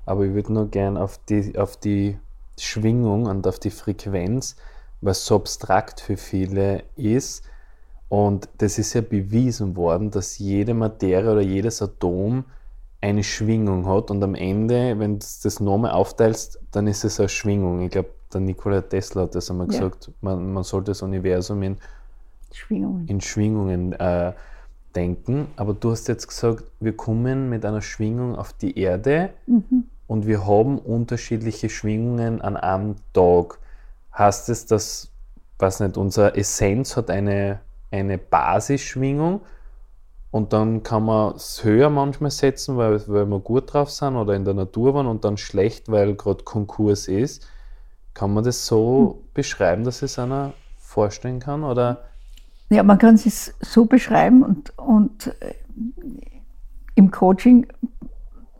Aber 0.06 0.24
ich 0.24 0.34
würde 0.34 0.52
nur 0.52 0.68
gern 0.68 0.96
auf 0.96 1.18
die, 1.28 1.58
auf 1.58 1.76
die 1.76 2.18
Schwingung 2.58 3.26
und 3.26 3.46
auf 3.46 3.58
die 3.58 3.70
Frequenz, 3.70 4.56
was 5.00 5.26
so 5.26 5.36
abstrakt 5.36 6.00
für 6.00 6.16
viele 6.16 6.84
ist. 6.96 7.44
Und 8.14 8.48
das 8.58 8.78
ist 8.78 8.94
ja 8.94 9.00
bewiesen 9.00 9.74
worden, 9.74 10.12
dass 10.12 10.38
jede 10.38 10.72
Materie 10.72 11.32
oder 11.32 11.40
jedes 11.40 11.82
Atom 11.82 12.44
eine 13.00 13.24
Schwingung 13.24 13.88
hat. 13.88 14.08
Und 14.12 14.22
am 14.22 14.36
Ende, 14.36 14.96
wenn 15.00 15.18
du 15.18 15.26
das 15.42 15.58
nochmal 15.58 15.90
aufteilst, 15.90 16.60
dann 16.70 16.86
ist 16.86 17.02
es 17.02 17.18
eine 17.18 17.28
Schwingung. 17.28 17.80
Ich 17.80 17.90
glaube, 17.90 18.10
der 18.32 18.40
Nikola 18.40 18.82
Tesla 18.82 19.22
hat 19.22 19.34
das 19.34 19.50
einmal 19.50 19.66
Ja. 19.66 19.80
gesagt, 19.80 20.12
man, 20.20 20.52
man 20.52 20.62
sollte 20.62 20.92
das 20.92 21.02
Universum 21.02 21.60
in 21.64 21.76
Schwingungen. 22.52 23.08
in 23.08 23.20
Schwingungen 23.20 23.92
äh, 23.94 24.32
denken. 24.94 25.48
Aber 25.56 25.74
du 25.74 25.90
hast 25.90 26.06
jetzt 26.06 26.28
gesagt, 26.28 26.62
wir 26.78 26.96
kommen 26.96 27.48
mit 27.48 27.64
einer 27.64 27.82
Schwingung 27.82 28.36
auf 28.36 28.52
die 28.52 28.78
Erde 28.78 29.30
und 30.06 30.28
wir 30.28 30.46
haben 30.46 30.78
unterschiedliche 30.78 31.68
Schwingungen 31.68 32.40
an 32.42 32.56
einem 32.56 32.94
Tag. 33.12 33.58
Heißt 34.16 34.50
es, 34.50 34.66
dass, 34.66 35.10
weiß 35.58 35.80
nicht, 35.80 35.96
unsere 35.96 36.36
Essenz 36.36 36.96
hat 36.96 37.10
eine, 37.10 37.58
eine 37.94 38.18
Basisschwingung 38.18 39.40
und 40.30 40.52
dann 40.52 40.82
kann 40.82 41.04
man 41.04 41.36
es 41.36 41.62
höher 41.62 41.90
manchmal 41.90 42.30
setzen, 42.30 42.76
weil, 42.76 43.00
weil 43.06 43.26
wir 43.26 43.38
gut 43.38 43.72
drauf 43.72 43.90
sind 43.90 44.16
oder 44.16 44.34
in 44.34 44.44
der 44.44 44.54
Natur 44.54 44.94
waren 44.94 45.06
und 45.06 45.24
dann 45.24 45.36
schlecht, 45.36 45.90
weil 45.90 46.16
gerade 46.16 46.42
Konkurs 46.42 47.06
ist. 47.08 47.46
Kann 48.14 48.34
man 48.34 48.44
das 48.44 48.66
so 48.66 49.20
hm. 49.20 49.28
beschreiben, 49.32 49.84
dass 49.84 50.02
es 50.02 50.18
einer 50.18 50.52
vorstellen 50.78 51.38
kann? 51.38 51.62
Oder? 51.62 52.04
Ja, 52.70 52.82
man 52.82 52.98
kann 52.98 53.14
es 53.14 53.54
so 53.60 53.84
beschreiben 53.84 54.42
und, 54.42 54.76
und 54.78 55.28
äh, 55.40 55.54
im 56.96 57.10
Coaching 57.10 57.66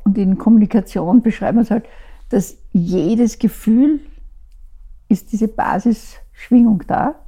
und 0.04 0.18
in 0.18 0.38
Kommunikation 0.38 1.22
beschreiben 1.22 1.58
wir 1.58 1.62
es 1.62 1.70
halt, 1.70 1.86
dass 2.28 2.56
jedes 2.72 3.38
Gefühl 3.38 4.00
ist 5.08 5.32
diese 5.32 5.48
Basisschwingung 5.48 6.84
da 6.86 7.23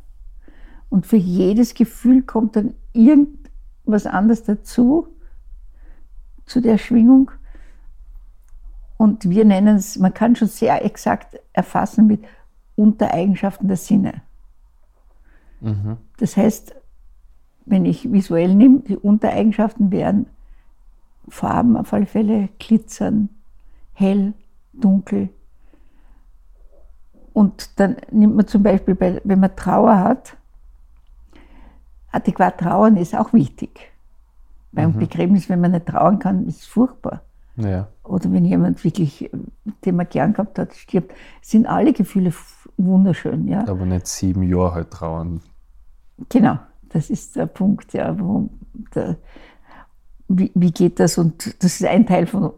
und 0.88 1.06
für 1.06 1.16
jedes 1.16 1.74
Gefühl 1.74 2.22
kommt 2.22 2.56
dann 2.56 2.74
irgendein 2.92 3.46
was 3.84 4.06
anderes 4.06 4.42
dazu, 4.42 5.08
zu 6.44 6.60
der 6.60 6.78
Schwingung. 6.78 7.30
Und 8.96 9.28
wir 9.28 9.44
nennen 9.44 9.76
es, 9.76 9.98
man 9.98 10.14
kann 10.14 10.36
schon 10.36 10.48
sehr 10.48 10.84
exakt 10.84 11.38
erfassen 11.52 12.06
mit 12.06 12.24
Untereigenschaften 12.76 13.68
der 13.68 13.76
Sinne. 13.76 14.22
Mhm. 15.60 15.98
Das 16.18 16.36
heißt, 16.36 16.74
wenn 17.66 17.84
ich 17.84 18.10
visuell 18.12 18.54
nehme, 18.54 18.80
die 18.80 18.96
Untereigenschaften 18.96 19.90
wären 19.90 20.26
Farben 21.28 21.76
auf 21.76 21.92
alle 21.92 22.06
Fälle, 22.06 22.48
glitzern, 22.58 23.28
hell, 23.92 24.32
dunkel. 24.72 25.30
Und 27.32 27.78
dann 27.80 27.96
nimmt 28.10 28.36
man 28.36 28.46
zum 28.46 28.62
Beispiel, 28.62 28.96
wenn 28.98 29.40
man 29.40 29.56
Trauer 29.56 29.98
hat, 29.98 30.36
adäquat 32.16 32.58
trauern 32.58 32.96
ist 32.96 33.14
auch 33.14 33.32
wichtig. 33.32 33.92
Beim 34.72 34.92
mhm. 34.92 34.98
Begräbnis, 34.98 35.48
wenn 35.48 35.60
man 35.60 35.72
nicht 35.72 35.86
trauern 35.86 36.18
kann, 36.18 36.46
ist 36.46 36.60
es 36.60 36.66
furchtbar. 36.66 37.22
Ja. 37.56 37.88
Oder 38.04 38.30
wenn 38.32 38.44
jemand 38.44 38.84
wirklich, 38.84 39.30
den 39.84 39.96
man 39.96 40.08
gern 40.08 40.32
gehabt 40.32 40.58
hat, 40.58 40.74
stirbt, 40.74 41.14
sind 41.40 41.66
alle 41.66 41.92
Gefühle 41.92 42.32
wunderschön. 42.76 43.48
Ja. 43.48 43.66
Aber 43.66 43.86
nicht 43.86 44.06
sieben 44.06 44.42
Jahre 44.42 44.74
halt 44.74 44.90
trauern. 44.90 45.40
Genau, 46.28 46.58
das 46.90 47.10
ist 47.10 47.36
der 47.36 47.46
Punkt, 47.46 47.92
ja, 47.92 48.18
warum 48.18 48.50
der, 48.94 49.16
wie, 50.28 50.50
wie 50.54 50.70
geht 50.70 51.00
das? 51.00 51.18
Und 51.18 51.62
das 51.62 51.80
ist 51.80 51.86
ein 51.86 52.06
Teil 52.06 52.26
von 52.26 52.52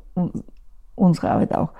unserer 0.94 1.32
Arbeit 1.32 1.54
auch. 1.54 1.70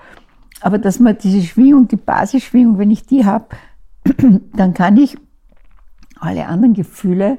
Aber 0.60 0.78
dass 0.78 0.98
man 0.98 1.16
diese 1.18 1.42
Schwingung, 1.42 1.88
die 1.88 1.96
Basisschwingung, 1.96 2.78
wenn 2.78 2.90
ich 2.90 3.06
die 3.06 3.24
habe, 3.24 3.46
dann 4.54 4.74
kann 4.74 4.96
ich 4.96 5.16
alle 6.20 6.46
anderen 6.46 6.74
Gefühle 6.74 7.38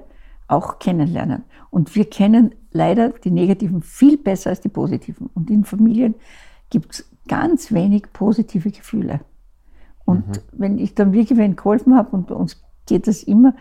auch 0.49 0.79
kennenlernen. 0.79 1.43
Und 1.69 1.95
wir 1.95 2.09
kennen 2.09 2.55
leider 2.71 3.09
die 3.09 3.31
negativen 3.31 3.81
viel 3.81 4.17
besser 4.17 4.49
als 4.49 4.61
die 4.61 4.69
positiven. 4.69 5.29
Und 5.33 5.49
in 5.49 5.63
Familien 5.63 6.15
gibt 6.69 6.93
es 6.93 7.09
ganz 7.27 7.71
wenig 7.71 8.11
positive 8.11 8.71
Gefühle. 8.71 9.21
Und 10.05 10.27
mhm. 10.27 10.33
wenn 10.53 10.77
ich 10.79 10.95
dann 10.95 11.13
wirklich 11.13 11.37
wen 11.37 11.55
geholfen 11.55 11.95
habe, 11.95 12.15
und 12.15 12.27
bei 12.27 12.35
uns 12.35 12.61
geht 12.87 13.07
das 13.07 13.23
immer, 13.23 13.55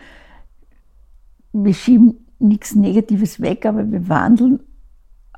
wir 1.52 1.75
schieben 1.75 2.26
nichts 2.38 2.75
Negatives 2.75 3.40
weg, 3.40 3.66
aber 3.66 3.90
wir 3.90 4.09
wandeln 4.09 4.61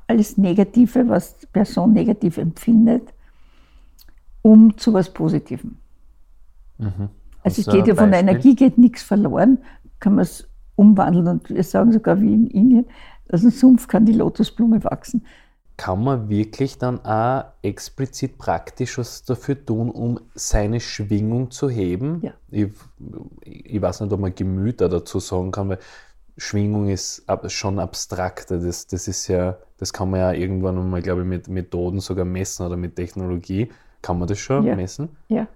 alles 0.07 0.37
Negative, 0.37 1.07
was 1.07 1.37
die 1.39 1.47
Person 1.47 1.93
negativ 1.93 2.37
empfindet, 2.37 3.13
um 4.41 4.77
zu 4.77 4.93
was 4.93 5.13
Positivem. 5.13 5.77
Mhm. 6.77 7.09
Also 7.43 7.61
es 7.61 7.67
geht 7.67 7.87
ja 7.87 7.95
von 7.95 8.11
der 8.11 8.19
Energie 8.19 8.55
geht 8.55 8.77
nichts 8.77 9.03
verloren, 9.03 9.59
kann 9.99 10.15
man 10.15 10.23
es 10.23 10.50
umwandeln. 10.81 11.27
Und 11.27 11.49
wir 11.49 11.63
sagen 11.63 11.91
sogar 11.91 12.19
wie 12.19 12.33
in 12.33 12.47
Indien, 12.47 12.85
aus 13.31 13.41
dem 13.41 13.51
Sumpf 13.51 13.87
kann 13.87 14.05
die 14.05 14.13
Lotusblume 14.13 14.83
wachsen. 14.83 15.25
Kann 15.77 16.03
man 16.03 16.29
wirklich 16.29 16.77
dann 16.77 17.03
auch 17.05 17.45
explizit 17.61 18.37
praktisch 18.37 18.97
was 18.97 19.23
dafür 19.23 19.65
tun, 19.65 19.89
um 19.89 20.19
seine 20.35 20.79
Schwingung 20.79 21.49
zu 21.49 21.69
heben? 21.69 22.21
Ja. 22.21 22.33
Ich, 22.49 22.71
ich 23.45 23.81
weiß 23.81 24.01
nicht, 24.01 24.11
ob 24.11 24.19
man 24.19 24.35
Gemüter 24.35 24.89
dazu 24.89 25.19
sagen 25.19 25.51
kann, 25.51 25.69
weil 25.69 25.79
Schwingung 26.37 26.89
ist 26.89 27.23
schon 27.47 27.79
abstrakter. 27.79 28.59
Das, 28.59 28.87
das 28.87 29.07
ist 29.07 29.27
ja, 29.27 29.57
das 29.77 29.93
kann 29.93 30.09
man 30.09 30.19
ja 30.19 30.33
irgendwann 30.33 30.89
mal, 30.89 31.01
glaube 31.01 31.21
ich, 31.21 31.27
mit 31.27 31.47
Methoden 31.47 31.99
sogar 31.99 32.25
messen 32.25 32.65
oder 32.65 32.77
mit 32.77 32.95
Technologie. 32.95 33.69
Kann 34.01 34.19
man 34.19 34.27
das 34.27 34.39
schon 34.39 34.65
ja. 34.65 34.75
messen? 34.75 35.09
Ja. 35.29 35.47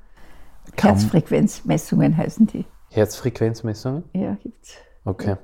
Herzfrequenzmessungen 0.78 2.16
heißen 2.16 2.48
die. 2.48 2.66
Herzfrequenzmessungen? 2.92 4.04
Ja, 4.14 4.36
gibt 4.42 4.64
es. 4.64 4.76
Okay. 5.06 5.38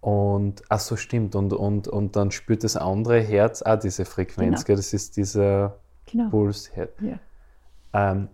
Und, 0.00 0.62
ach 0.68 0.80
so, 0.80 0.96
stimmt. 0.96 1.34
Und, 1.34 1.52
und, 1.52 1.88
und 1.88 2.14
dann 2.14 2.30
spürt 2.30 2.62
das 2.62 2.76
andere 2.76 3.20
Herz 3.20 3.62
auch 3.62 3.78
diese 3.78 4.04
Frequenz, 4.04 4.64
genau. 4.64 4.76
Das 4.76 4.92
ist 4.92 5.16
dieser 5.16 5.78
genau. 6.06 6.30
Puls. 6.30 6.70
Ja. 6.76 7.18
Ähm, 7.92 8.28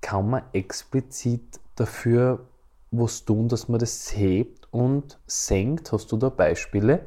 kann 0.00 0.28
man 0.28 0.42
explizit 0.52 1.60
dafür 1.74 2.46
was 2.90 3.24
tun, 3.24 3.48
dass 3.48 3.68
man 3.68 3.80
das 3.80 4.14
hebt 4.16 4.68
und 4.72 5.18
senkt? 5.26 5.92
Hast 5.92 6.12
du 6.12 6.16
da 6.16 6.28
Beispiele? 6.28 7.06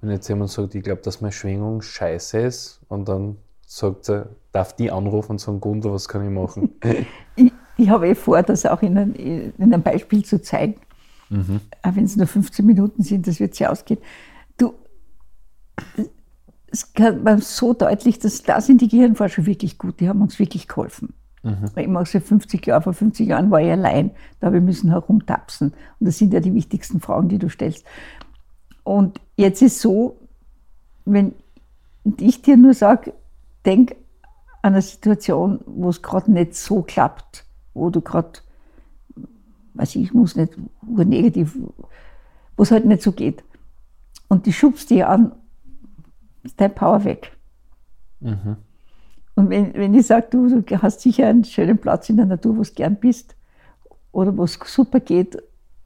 Wenn 0.00 0.10
jetzt 0.10 0.28
jemand 0.28 0.50
sagt, 0.50 0.74
ich 0.74 0.82
glaube, 0.82 1.02
dass 1.02 1.20
meine 1.20 1.32
Schwingung 1.32 1.82
scheiße 1.82 2.38
ist 2.38 2.80
und 2.88 3.08
dann 3.08 3.38
sagt 3.66 4.08
er, 4.08 4.28
darf 4.52 4.74
die 4.74 4.90
anrufen 4.90 5.32
und 5.32 5.38
sagen, 5.38 5.60
Gunther, 5.60 5.92
was 5.92 6.08
kann 6.08 6.24
ich 6.24 6.30
machen? 6.30 6.74
ich, 7.36 7.52
ich 7.76 7.88
habe 7.88 8.08
eh 8.08 8.14
vor, 8.14 8.42
das 8.42 8.66
auch 8.66 8.82
in, 8.82 8.98
ein, 8.98 9.14
in 9.14 9.52
einem 9.58 9.82
Beispiel 9.82 10.24
zu 10.24 10.40
zeigen. 10.40 10.76
Mhm. 11.28 11.60
Auch 11.82 11.96
wenn 11.96 12.04
es 12.04 12.16
nur 12.16 12.26
15 12.26 12.64
Minuten 12.64 13.02
sind, 13.02 13.26
das 13.26 13.40
wird 13.40 13.54
sich 13.54 13.66
ausgehen. 13.66 14.00
Du, 14.56 14.74
es 16.70 16.92
kann 16.92 17.22
man 17.22 17.40
so 17.40 17.72
deutlich, 17.72 18.18
dass 18.18 18.42
da 18.42 18.60
sind 18.60 18.80
die 18.80 18.88
Gehirnforscher 18.88 19.46
wirklich 19.46 19.78
gut, 19.78 20.00
die 20.00 20.08
haben 20.08 20.22
uns 20.22 20.38
wirklich 20.38 20.68
geholfen. 20.68 21.14
Mhm. 21.42 21.70
Ich 21.76 21.88
mache 21.88 22.06
seit 22.06 22.24
50 22.24 22.66
Jahren, 22.66 22.82
vor 22.82 22.92
50 22.92 23.28
Jahren 23.28 23.50
war 23.50 23.60
ich 23.60 23.70
allein, 23.70 24.10
da 24.40 24.52
ich 24.52 24.62
müssen 24.62 24.90
herumtapsen. 24.90 25.72
Und 26.00 26.06
das 26.06 26.18
sind 26.18 26.32
ja 26.32 26.40
die 26.40 26.54
wichtigsten 26.54 27.00
Fragen, 27.00 27.28
die 27.28 27.38
du 27.38 27.48
stellst. 27.48 27.84
Und 28.82 29.20
jetzt 29.36 29.62
ist 29.62 29.80
so, 29.80 30.16
wenn 31.04 31.34
ich 32.18 32.42
dir 32.42 32.56
nur 32.56 32.74
sage, 32.74 33.14
denk 33.64 33.96
an 34.62 34.74
eine 34.74 34.82
Situation, 34.82 35.60
wo 35.66 35.88
es 35.90 36.02
gerade 36.02 36.30
nicht 36.30 36.54
so 36.56 36.82
klappt, 36.82 37.44
wo 37.74 37.90
du 37.90 38.00
gerade 38.00 38.40
weiß 39.78 39.96
ich, 39.96 40.12
muss 40.12 40.36
nicht 40.36 40.52
negativ, 40.82 41.56
wo 42.56 42.62
es 42.62 42.70
halt 42.70 42.84
nicht 42.84 43.02
so 43.02 43.12
geht. 43.12 43.44
Und 44.28 44.46
die 44.46 44.52
schubst 44.52 44.90
dich 44.90 45.04
an, 45.04 45.32
ist 46.42 46.60
dein 46.60 46.74
Power 46.74 47.04
weg. 47.04 47.32
Mhm. 48.20 48.56
Und 49.34 49.50
wenn, 49.50 49.74
wenn 49.74 49.94
ich 49.94 50.06
sage, 50.06 50.26
du, 50.30 50.60
du 50.62 50.82
hast 50.82 51.00
sicher 51.00 51.26
einen 51.26 51.44
schönen 51.44 51.78
Platz 51.78 52.08
in 52.08 52.16
der 52.16 52.26
Natur, 52.26 52.56
wo 52.56 52.62
du 52.62 52.70
gern 52.72 52.96
bist 52.96 53.36
oder 54.10 54.36
wo 54.36 54.44
es 54.44 54.58
super 54.64 55.00
geht 55.00 55.36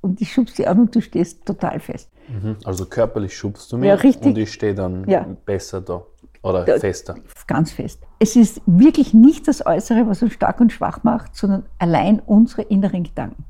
und 0.00 0.20
ich 0.20 0.32
schubst 0.32 0.58
dich 0.58 0.68
an 0.68 0.80
und 0.80 0.94
du 0.94 1.00
stehst 1.00 1.44
total 1.44 1.80
fest. 1.80 2.10
Mhm. 2.28 2.56
Also 2.64 2.86
körperlich 2.86 3.36
schubst 3.36 3.72
du 3.72 3.76
mich 3.76 3.88
ja, 3.88 3.94
richtig. 3.96 4.28
und 4.28 4.38
ich 4.38 4.52
stehe 4.52 4.74
dann 4.74 5.08
ja. 5.08 5.26
besser 5.44 5.80
da 5.80 6.02
oder 6.42 6.64
da, 6.64 6.78
fester. 6.78 7.16
Ganz 7.46 7.72
fest. 7.72 8.00
Es 8.18 8.36
ist 8.36 8.62
wirklich 8.66 9.12
nicht 9.12 9.48
das 9.48 9.66
Äußere, 9.66 10.06
was 10.06 10.22
uns 10.22 10.32
stark 10.32 10.60
und 10.60 10.72
schwach 10.72 11.02
macht, 11.02 11.36
sondern 11.36 11.64
allein 11.78 12.20
unsere 12.20 12.62
inneren 12.62 13.02
Gedanken. 13.02 13.44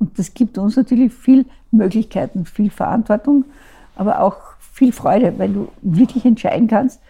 Und 0.00 0.18
das 0.18 0.34
gibt 0.34 0.58
uns 0.58 0.76
natürlich 0.76 1.12
viel 1.14 1.46
Möglichkeiten, 1.70 2.46
viel 2.46 2.70
Verantwortung, 2.70 3.44
aber 3.94 4.20
auch 4.20 4.36
viel 4.72 4.92
Freude, 4.92 5.38
weil 5.38 5.52
du 5.52 5.68
wirklich 5.82 6.24
entscheiden 6.24 6.66
kannst. 6.66 7.00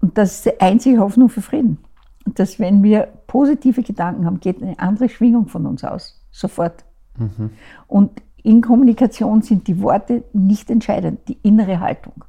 Und 0.00 0.18
das 0.18 0.36
ist 0.36 0.46
die 0.46 0.60
einzige 0.60 0.98
Hoffnung 0.98 1.28
für 1.28 1.42
Frieden. 1.42 1.78
Und 2.24 2.38
dass, 2.38 2.58
wenn 2.58 2.82
wir 2.82 3.08
positive 3.26 3.82
Gedanken 3.82 4.24
haben, 4.24 4.40
geht 4.40 4.62
eine 4.62 4.78
andere 4.78 5.08
Schwingung 5.08 5.48
von 5.48 5.66
uns 5.66 5.84
aus. 5.84 6.20
Sofort. 6.30 6.84
Mhm. 7.18 7.50
Und 7.86 8.22
in 8.42 8.62
Kommunikation 8.62 9.42
sind 9.42 9.68
die 9.68 9.80
Worte 9.80 10.24
nicht 10.32 10.70
entscheidend, 10.70 11.28
die 11.28 11.38
innere 11.42 11.78
Haltung. 11.78 12.24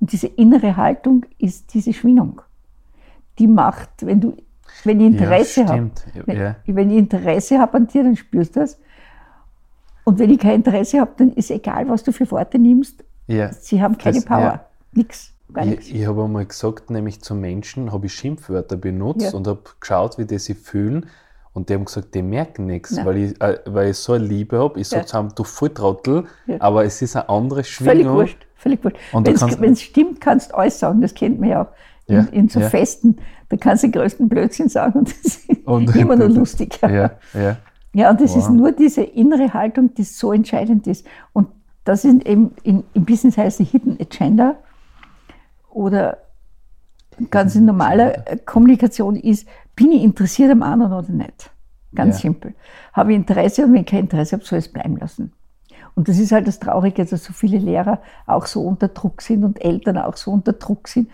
Und 0.00 0.12
diese 0.12 0.26
innere 0.26 0.76
Haltung 0.76 1.26
ist 1.38 1.74
diese 1.74 1.92
Schwingung. 1.92 2.40
Die 3.38 3.46
macht, 3.46 3.90
wenn 4.06 4.20
du 4.20 4.34
wenn 4.86 5.00
ich 5.00 5.06
Interesse 5.06 5.62
ja, 5.62 5.68
habe, 5.68 5.90
wenn, 6.26 6.36
ja. 6.36 6.56
wenn, 6.66 6.90
ich 6.90 6.98
Interesse 6.98 7.58
habe 7.58 7.76
an 7.76 7.86
dir, 7.86 8.04
dann 8.04 8.16
spürst 8.16 8.56
du 8.56 8.60
das. 8.60 8.78
Und 10.04 10.18
wenn 10.18 10.30
ich 10.30 10.38
kein 10.38 10.56
Interesse 10.56 11.00
habe, 11.00 11.12
dann 11.16 11.32
ist 11.32 11.50
egal, 11.50 11.88
was 11.88 12.04
du 12.04 12.12
für 12.12 12.30
Worte 12.30 12.58
nimmst. 12.58 13.04
Ja. 13.26 13.52
Sie 13.52 13.82
haben 13.82 13.96
keine 13.96 14.16
das, 14.16 14.24
Power. 14.24 14.66
Nix. 14.92 15.32
Gar 15.52 15.66
ich, 15.66 15.94
ich 15.94 16.06
habe 16.06 16.24
einmal 16.24 16.46
gesagt, 16.46 16.90
nämlich 16.90 17.22
zu 17.22 17.34
Menschen 17.34 17.92
habe 17.92 18.06
ich 18.06 18.14
Schimpfwörter 18.14 18.76
benutzt 18.76 19.34
und 19.34 19.46
habe 19.46 19.60
geschaut, 19.80 20.18
wie 20.18 20.24
die 20.24 20.38
sich 20.38 20.58
fühlen. 20.58 21.06
Und 21.52 21.68
die 21.68 21.74
haben 21.74 21.84
gesagt, 21.84 22.14
die 22.14 22.22
merken 22.22 22.66
nichts, 22.66 22.98
weil 23.04 23.16
ich, 23.16 23.40
äh, 23.40 23.60
weil 23.66 23.90
ich 23.90 23.96
so 23.96 24.14
eine 24.14 24.24
Liebe 24.24 24.58
habe. 24.58 24.80
Ich 24.80 24.88
sage 24.88 25.06
ja. 25.10 25.22
du 25.22 25.44
Volltrottel, 25.44 26.24
ja. 26.46 26.56
aber 26.58 26.84
es 26.84 27.00
ist 27.00 27.14
eine 27.14 27.28
andere 27.28 27.62
Schwingung. 27.62 27.94
Völlig 27.94 28.08
wurscht, 28.08 28.46
völlig 28.56 28.84
wurscht. 28.84 29.60
Wenn 29.60 29.72
es 29.72 29.82
stimmt, 29.82 30.20
kannst 30.20 30.50
du 30.50 30.56
alles 30.56 30.80
sagen, 30.80 31.00
das 31.00 31.14
kennt 31.14 31.38
man 31.38 31.50
ja 31.50 31.62
auch 31.62 31.68
in, 32.06 32.16
ja, 32.16 32.26
in 32.32 32.48
so 32.48 32.58
ja. 32.58 32.68
Festen, 32.68 33.18
da 33.48 33.56
kannst 33.56 33.82
du 33.82 33.88
den 33.88 34.00
größten 34.00 34.28
Blödsinn 34.28 34.68
sagen 34.68 35.00
und 35.00 35.08
das 35.10 35.36
ist 35.36 35.66
und, 35.66 35.94
immer 35.96 36.16
nur 36.16 36.28
lustig. 36.28 36.78
Ja, 36.82 37.10
ja. 37.34 37.56
ja 37.92 38.10
und 38.10 38.20
das 38.20 38.32
wow. 38.32 38.38
ist 38.38 38.50
nur 38.50 38.72
diese 38.72 39.02
innere 39.02 39.52
Haltung, 39.52 39.94
die 39.94 40.04
so 40.04 40.32
entscheidend 40.32 40.86
ist. 40.86 41.06
Und 41.32 41.48
das 41.84 42.04
ist 42.04 42.26
eben 42.26 42.52
in, 42.62 42.84
im 42.94 43.04
Business 43.04 43.36
heißt 43.36 43.58
die 43.58 43.64
Hidden 43.64 43.98
Agenda 44.00 44.56
oder 45.70 46.18
ganz 47.30 47.54
normale 47.54 48.24
Kommunikation 48.46 49.16
ist, 49.16 49.46
bin 49.76 49.92
ich 49.92 50.02
interessiert 50.02 50.50
am 50.50 50.62
anderen 50.62 50.92
oder 50.92 51.12
nicht? 51.12 51.50
Ganz 51.94 52.16
ja. 52.16 52.22
simpel. 52.22 52.54
Habe 52.92 53.12
ich 53.12 53.16
Interesse 53.16 53.64
und 53.64 53.72
wenn 53.72 53.82
ich 53.82 53.86
kein 53.86 54.00
Interesse 54.00 54.36
habe, 54.36 54.44
soll 54.44 54.58
ich 54.58 54.66
es 54.66 54.72
bleiben 54.72 54.96
lassen. 54.96 55.32
Und 55.94 56.08
das 56.08 56.18
ist 56.18 56.32
halt 56.32 56.48
das 56.48 56.58
Traurige, 56.58 57.04
dass 57.04 57.24
so 57.24 57.32
viele 57.32 57.58
Lehrer 57.58 58.00
auch 58.26 58.46
so 58.46 58.62
unter 58.62 58.88
Druck 58.88 59.22
sind 59.22 59.44
und 59.44 59.64
Eltern 59.64 59.98
auch 59.98 60.16
so 60.16 60.32
unter 60.32 60.52
Druck 60.52 60.88
sind. 60.88 61.08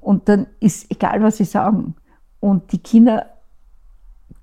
Und 0.00 0.28
dann 0.28 0.46
ist 0.60 0.90
egal, 0.90 1.22
was 1.22 1.36
sie 1.36 1.44
sagen. 1.44 1.94
Und 2.40 2.72
die 2.72 2.78
Kinder 2.78 3.26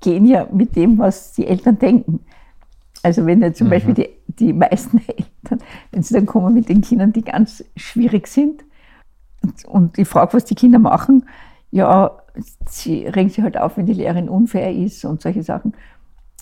gehen 0.02 0.26
ja 0.26 0.48
mit 0.52 0.76
dem, 0.76 0.98
was 0.98 1.34
die 1.34 1.48
Eltern 1.48 1.80
denken. 1.80 2.20
Also 3.04 3.26
wenn 3.26 3.42
jetzt 3.42 3.58
zum 3.58 3.68
mhm. 3.68 3.72
Beispiel 3.72 3.94
die, 3.94 4.10
die 4.28 4.54
meisten 4.54 4.98
Eltern, 5.08 5.66
wenn 5.92 6.04
sie 6.04 6.14
dann 6.14 6.26
kommen 6.26 6.54
mit 6.54 6.70
den 6.70 6.82
Kindern, 6.82 7.14
die 7.14 7.24
ganz 7.24 7.64
schwierig 7.76 8.28
sind, 8.28 8.64
und, 9.44 9.66
und 9.66 9.98
ich 9.98 10.08
frage, 10.08 10.34
was 10.34 10.46
die 10.46 10.56
Kinder 10.56 10.80
machen, 10.80 11.26
ja, 11.72 12.12
sie 12.68 13.06
regen 13.06 13.30
sich 13.30 13.44
halt 13.44 13.58
auf, 13.58 13.78
wenn 13.78 13.86
die 13.86 13.94
Lehrerin 13.94 14.30
unfair 14.30 14.74
ist 14.74 15.06
und 15.06 15.22
solche 15.22 15.44
Sachen. 15.44 15.74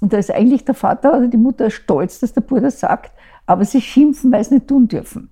Und 0.02 0.14
da 0.14 0.18
ist 0.18 0.32
eigentlich 0.32 0.66
der 0.66 0.76
Vater 0.76 1.18
oder 1.18 1.28
die 1.28 1.38
Mutter 1.38 1.70
stolz, 1.70 2.20
dass 2.20 2.34
der 2.34 2.42
Bruder 2.42 2.72
sagt, 2.72 3.12
aber 3.46 3.66
sie 3.66 3.82
schimpfen, 3.82 4.32
weil 4.32 4.44
sie 4.44 4.56
nicht 4.56 4.68
tun 4.68 4.88
dürfen. 4.88 5.30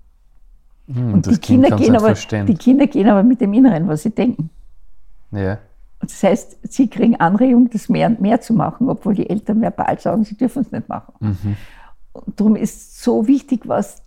Hm, 0.93 1.13
und 1.13 1.25
die 1.25 1.37
Kinder, 1.37 1.75
gehen 1.75 1.95
aber, 1.95 2.13
die 2.13 2.55
Kinder 2.55 2.87
gehen 2.87 3.07
aber 3.09 3.23
mit 3.23 3.41
dem 3.41 3.53
Inneren, 3.53 3.87
was 3.87 4.03
sie 4.03 4.11
denken. 4.11 4.49
Ja. 5.31 5.57
Das 6.01 6.21
heißt, 6.21 6.57
sie 6.69 6.89
kriegen 6.89 7.15
Anregung, 7.15 7.69
das 7.69 7.89
mehr 7.89 8.07
und 8.07 8.19
mehr 8.19 8.41
zu 8.41 8.53
machen, 8.53 8.89
obwohl 8.89 9.15
die 9.15 9.29
Eltern 9.29 9.61
verbal 9.61 9.99
sagen, 9.99 10.23
sie 10.25 10.35
dürfen 10.35 10.61
es 10.61 10.71
nicht 10.71 10.89
machen. 10.89 11.13
Mhm. 11.19 11.55
Und 12.11 12.39
darum 12.39 12.55
ist 12.55 13.01
so 13.01 13.27
wichtig, 13.27 13.61
was 13.67 14.03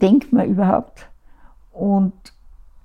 denkt 0.00 0.32
man 0.32 0.48
überhaupt. 0.48 1.08
Und 1.72 2.12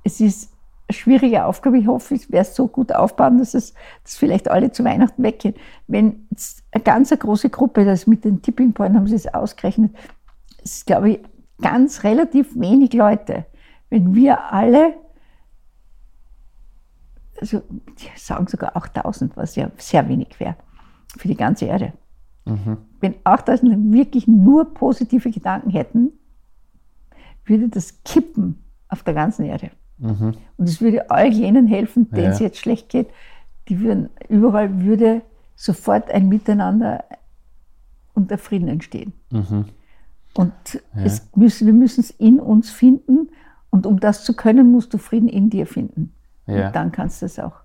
es 0.04 0.20
ist 0.20 0.52
eine 0.88 0.96
schwierige 0.96 1.46
Aufgabe. 1.46 1.78
Ich 1.78 1.88
hoffe, 1.88 2.16
ich 2.16 2.32
werde 2.32 2.50
es 2.50 2.56
so 2.56 2.68
gut 2.68 2.94
aufbauen, 2.94 3.38
dass 3.38 3.54
es 3.54 3.74
dass 4.04 4.16
vielleicht 4.16 4.50
alle 4.50 4.72
zu 4.72 4.84
Weihnachten 4.84 5.24
weggehen. 5.24 5.56
Wenn 5.88 6.28
eine 6.72 6.84
ganz 6.84 7.12
eine 7.12 7.20
große 7.20 7.50
Gruppe, 7.50 7.86
das 7.86 8.08
mit 8.08 8.26
den 8.26 8.42
Tipping 8.42 8.74
Point 8.74 8.96
haben 8.96 9.08
sie 9.08 9.16
es 9.16 9.32
ausgerechnet, 9.34 9.96
ist, 10.64 10.86
glaube 10.86 11.12
ich, 11.12 11.20
ganz 11.62 12.04
relativ 12.04 12.60
wenig 12.60 12.94
Leute. 12.94 13.46
Wenn 13.90 14.16
wir 14.16 14.52
alle 14.52 14.94
also 17.40 17.62
die 17.70 18.08
sagen 18.18 18.48
sogar 18.48 18.76
8000, 18.76 19.36
was 19.36 19.56
ja 19.56 19.70
sehr 19.78 20.08
wenig 20.08 20.40
wäre 20.40 20.56
für 21.18 21.28
die 21.28 21.36
ganze 21.36 21.66
Erde. 21.66 21.94
Mhm. 22.46 22.78
Wenn 23.02 23.16
8000 23.24 23.94
wirklich 23.94 24.28
nur 24.28 24.74
positive 24.74 25.32
Gedanken 25.32 25.70
hätten, 25.70 26.12
würde 27.46 27.70
das 27.70 28.04
kippen 28.04 28.64
auf 28.90 29.04
der 29.04 29.14
ganzen 29.14 29.46
Erde. 29.46 29.72
Mhm. 29.98 30.36
Und 30.58 30.70
es 30.70 30.82
würde 30.82 31.10
all 31.10 31.32
jenen 31.32 31.68
helfen, 31.68 32.10
denen 32.12 32.26
ja. 32.26 32.30
es 32.32 32.40
jetzt 32.40 32.58
schlecht 32.58 32.90
geht. 32.90 33.10
Die 33.70 33.80
würden, 33.80 34.10
überall 34.30 34.82
würde 34.84 35.22
sofort 35.56 36.12
ein 36.12 36.28
Miteinander 36.28 37.04
und 38.14 38.30
der 38.30 38.38
Frieden 38.38 38.68
entstehen. 38.68 39.14
Mhm. 39.32 39.66
Und 40.38 40.54
ja. 40.96 41.02
müssen, 41.36 41.66
wir 41.66 41.74
müssen 41.74 42.02
es 42.02 42.12
in 42.12 42.40
uns 42.40 42.70
finden. 42.70 43.30
Und 43.70 43.86
um 43.86 44.00
das 44.00 44.24
zu 44.24 44.36
können, 44.36 44.72
musst 44.72 44.94
du 44.94 44.98
Frieden 44.98 45.30
in 45.30 45.50
dir 45.50 45.66
finden. 45.66 46.14
Ja. 46.48 46.68
Und 46.68 46.76
dann 46.76 46.92
kannst 46.92 47.22
du 47.22 47.26
es 47.26 47.40
auch. 47.40 47.56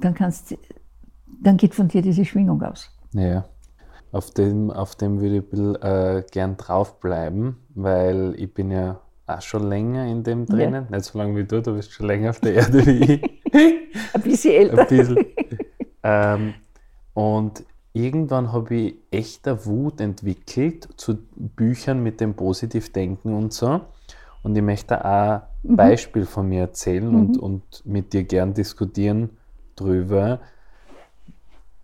Dann, 0.00 0.14
kannst, 0.14 0.56
dann 1.42 1.56
geht 1.56 1.74
von 1.74 1.88
dir 1.88 2.02
diese 2.02 2.24
Schwingung 2.24 2.62
aus. 2.62 2.90
Ja. 3.12 3.44
Auf 4.12 4.30
dem, 4.30 4.70
auf 4.70 4.94
dem 4.94 5.20
würde 5.20 5.36
ich 5.36 5.42
ein 5.42 5.50
bisschen, 5.50 5.74
äh, 5.82 6.24
gern 6.30 6.56
draufbleiben, 6.56 7.56
weil 7.74 8.34
ich 8.36 8.52
bin 8.54 8.70
ja 8.70 9.00
auch 9.26 9.42
schon 9.42 9.68
länger 9.68 10.06
in 10.06 10.22
dem 10.22 10.46
drinnen. 10.46 10.86
Ja. 10.90 10.96
Nicht 10.96 11.04
so 11.04 11.18
lange 11.18 11.36
wie 11.36 11.44
du, 11.44 11.60
du 11.60 11.74
bist 11.74 11.92
schon 11.92 12.06
länger 12.06 12.30
auf 12.30 12.40
der 12.40 12.54
Erde 12.54 12.86
wie 12.86 13.14
ich. 13.14 13.22
ein 14.14 14.22
bisschen 14.22 14.54
älter. 14.54 14.82
Ein 14.82 14.88
bisschen. 14.88 15.26
Ähm, 16.02 16.54
und 17.14 17.64
irgendwann 17.96 18.52
habe 18.52 18.74
ich 18.74 18.94
echter 19.10 19.64
Wut 19.64 20.00
entwickelt 20.00 20.88
zu 20.96 21.18
Büchern 21.34 22.02
mit 22.02 22.20
dem 22.20 22.34
Positivdenken 22.34 23.34
und 23.34 23.52
so. 23.52 23.80
Und 24.42 24.56
ich 24.56 24.62
möchte 24.62 25.04
auch 25.04 25.08
ein 25.08 25.42
mhm. 25.62 25.76
Beispiel 25.76 26.26
von 26.26 26.48
mir 26.48 26.60
erzählen 26.60 27.08
mhm. 27.08 27.18
und, 27.18 27.38
und 27.38 27.86
mit 27.86 28.12
dir 28.12 28.24
gern 28.24 28.52
diskutieren 28.52 29.30
drüber. 29.74 30.40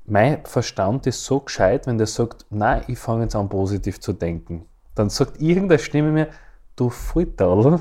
Mein 0.05 0.44
Verstand 0.44 1.07
ist 1.07 1.25
so 1.25 1.40
gescheit, 1.40 1.87
wenn 1.87 1.96
der 1.96 2.07
sagt, 2.07 2.44
nein, 2.51 2.83
ich 2.88 2.98
fange 2.98 3.25
jetzt 3.25 3.35
an, 3.35 3.48
positiv 3.48 3.98
zu 4.01 4.12
denken. 4.12 4.66
Dann 4.94 5.09
sagt 5.09 5.40
irgendeine 5.40 5.79
Stimme 5.79 6.11
mir, 6.11 6.29
du 6.77 6.90
Futterl, 6.90 7.81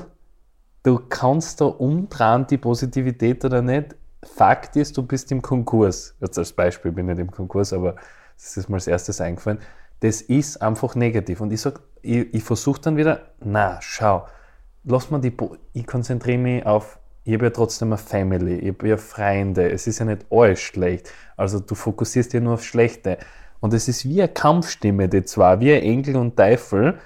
du 0.82 1.00
kannst 1.08 1.60
da 1.60 1.66
umdrehen, 1.66 2.46
die 2.48 2.58
Positivität 2.58 3.44
oder 3.44 3.60
nicht. 3.60 3.94
Fakt 4.24 4.76
ist, 4.76 4.96
du 4.96 5.02
bist 5.02 5.30
im 5.32 5.42
Konkurs. 5.42 6.14
Jetzt 6.20 6.38
als 6.38 6.52
Beispiel 6.52 6.92
bin 6.92 7.08
ich 7.08 7.16
nicht 7.16 7.20
im 7.20 7.30
Konkurs, 7.30 7.72
aber 7.72 7.96
das 8.42 8.56
ist 8.56 8.68
mir 8.68 8.76
als 8.76 8.88
erstes 8.88 9.20
eingefallen. 9.20 9.58
Das 10.00 10.20
ist 10.20 10.60
einfach 10.60 10.94
negativ. 10.94 11.40
Und 11.40 11.52
ich 11.52 11.60
sage, 11.60 11.80
ich, 12.02 12.34
ich 12.34 12.42
versuche 12.42 12.80
dann 12.80 12.96
wieder, 12.96 13.20
na, 13.40 13.78
schau, 13.80 14.26
lass 14.84 15.10
mal 15.10 15.20
die, 15.20 15.32
ich 15.72 15.86
konzentriere 15.86 16.38
mich 16.38 16.66
auf, 16.66 16.98
ich 17.24 17.34
habe 17.34 17.44
ja 17.44 17.50
trotzdem 17.50 17.88
eine 17.88 17.98
Family, 17.98 18.56
ich 18.56 18.68
habe 18.74 18.88
ja 18.88 18.96
Freunde, 18.96 19.70
es 19.70 19.86
ist 19.86 20.00
ja 20.00 20.06
nicht 20.06 20.26
alles 20.30 20.60
schlecht. 20.60 21.12
Also 21.36 21.60
du 21.60 21.76
fokussierst 21.76 22.32
ja 22.32 22.40
nur 22.40 22.54
auf 22.54 22.64
Schlechte. 22.64 23.18
Und 23.60 23.72
es 23.74 23.86
ist 23.86 24.08
wie 24.08 24.20
eine 24.20 24.32
Kampfstimme, 24.32 25.08
die 25.08 25.22
zwar, 25.22 25.60
wie 25.60 25.72
ein 25.72 25.82
Engel 25.82 26.16
und 26.16 26.36
Teufel. 26.36 26.98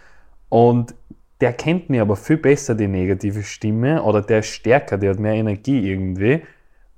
Und 0.48 0.94
der 1.42 1.52
kennt 1.52 1.90
mir 1.90 2.00
aber 2.00 2.16
viel 2.16 2.38
besser 2.38 2.74
die 2.74 2.88
negative 2.88 3.42
Stimme 3.42 4.02
oder 4.02 4.22
der 4.22 4.38
ist 4.38 4.46
stärker, 4.46 4.96
der 4.96 5.10
hat 5.10 5.18
mehr 5.18 5.34
Energie 5.34 5.90
irgendwie. 5.90 6.42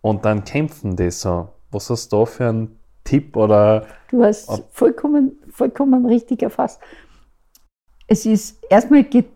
Und 0.00 0.24
dann 0.24 0.44
kämpfen 0.44 0.94
die 0.94 1.10
so. 1.10 1.48
Was 1.72 1.90
hast 1.90 2.12
du 2.12 2.18
da 2.18 2.24
für 2.24 2.48
einen 2.48 2.77
Tipp 3.08 3.36
oder? 3.36 3.86
Du 4.10 4.22
hast 4.22 4.64
vollkommen, 4.70 5.32
vollkommen 5.50 6.04
richtig 6.04 6.42
erfasst. 6.42 6.80
Es 8.06 8.26
ist, 8.26 8.62
erstmal 8.68 9.04
geht 9.04 9.28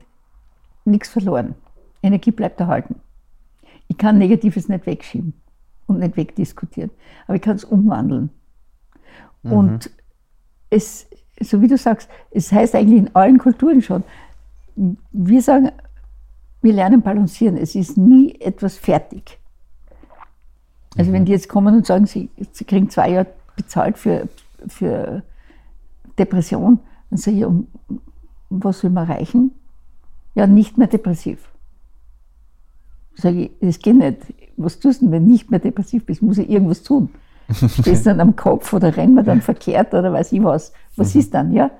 nichts 0.84 1.08
verloren. 1.08 1.54
Energie 2.02 2.32
bleibt 2.32 2.60
erhalten. 2.60 2.96
Ich 3.88 3.96
kann 3.96 4.18
Negatives 4.18 4.68
nicht 4.68 4.86
wegschieben 4.86 5.32
und 5.86 6.00
nicht 6.00 6.16
wegdiskutieren, 6.16 6.90
aber 7.26 7.36
ich 7.36 7.42
kann 7.42 7.56
es 7.56 7.64
umwandeln. 7.64 8.30
Mhm. 9.42 9.52
Und 9.52 9.90
es, 10.70 11.06
so 11.40 11.60
wie 11.62 11.68
du 11.68 11.78
sagst, 11.78 12.10
es 12.30 12.52
heißt 12.52 12.74
eigentlich 12.74 12.98
in 12.98 13.14
allen 13.14 13.38
Kulturen 13.38 13.80
schon, 13.80 14.04
wir 15.12 15.42
sagen, 15.42 15.70
wir 16.60 16.72
lernen 16.72 17.02
balancieren. 17.02 17.56
Es 17.56 17.74
ist 17.74 17.96
nie 17.96 18.38
etwas 18.40 18.76
fertig. 18.76 19.38
Also 20.96 21.10
mhm. 21.10 21.14
wenn 21.14 21.24
die 21.24 21.32
jetzt 21.32 21.48
kommen 21.48 21.74
und 21.74 21.86
sagen, 21.86 22.06
sie, 22.06 22.30
sie 22.52 22.64
kriegen 22.64 22.90
zwei 22.90 23.10
Jahre 23.10 23.26
bezahlt 23.56 23.98
für, 23.98 24.28
für 24.66 25.22
Depression, 26.18 26.80
dann 27.10 27.18
sage 27.18 27.36
ich, 27.36 27.44
um, 27.44 27.66
was 28.50 28.82
will 28.82 28.90
man 28.90 29.08
erreichen? 29.08 29.52
ja, 30.34 30.46
nicht 30.46 30.78
mehr 30.78 30.86
depressiv. 30.86 31.50
Sag 33.14 33.34
ich, 33.34 33.50
das 33.60 33.78
geht 33.78 33.96
nicht. 33.96 34.18
Was 34.56 34.78
tust 34.78 35.00
du 35.00 35.06
denn, 35.06 35.12
wenn 35.12 35.26
du 35.26 35.32
nicht 35.32 35.50
mehr 35.50 35.60
depressiv 35.60 36.06
bist? 36.06 36.22
Muss 36.22 36.38
ich 36.38 36.48
irgendwas 36.48 36.82
tun? 36.82 37.10
Stehst 37.52 38.06
du 38.06 38.10
dann 38.10 38.20
am 38.20 38.36
Kopf 38.36 38.72
oder 38.72 38.96
rennen 38.96 39.14
wir 39.14 39.22
dann 39.22 39.42
verkehrt 39.42 39.92
oder 39.92 40.12
weiß 40.12 40.32
ich 40.32 40.42
was? 40.42 40.72
Was 40.96 41.14
mhm. 41.14 41.20
ist 41.20 41.34
dann, 41.34 41.52
ja? 41.52 41.70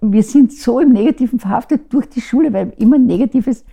Wir 0.00 0.22
sind 0.22 0.52
so 0.52 0.80
im 0.80 0.92
Negativen 0.92 1.38
verhaftet 1.38 1.92
durch 1.92 2.08
die 2.08 2.20
Schule, 2.20 2.52
weil 2.52 2.74
immer 2.78 2.98
negatives 2.98 3.64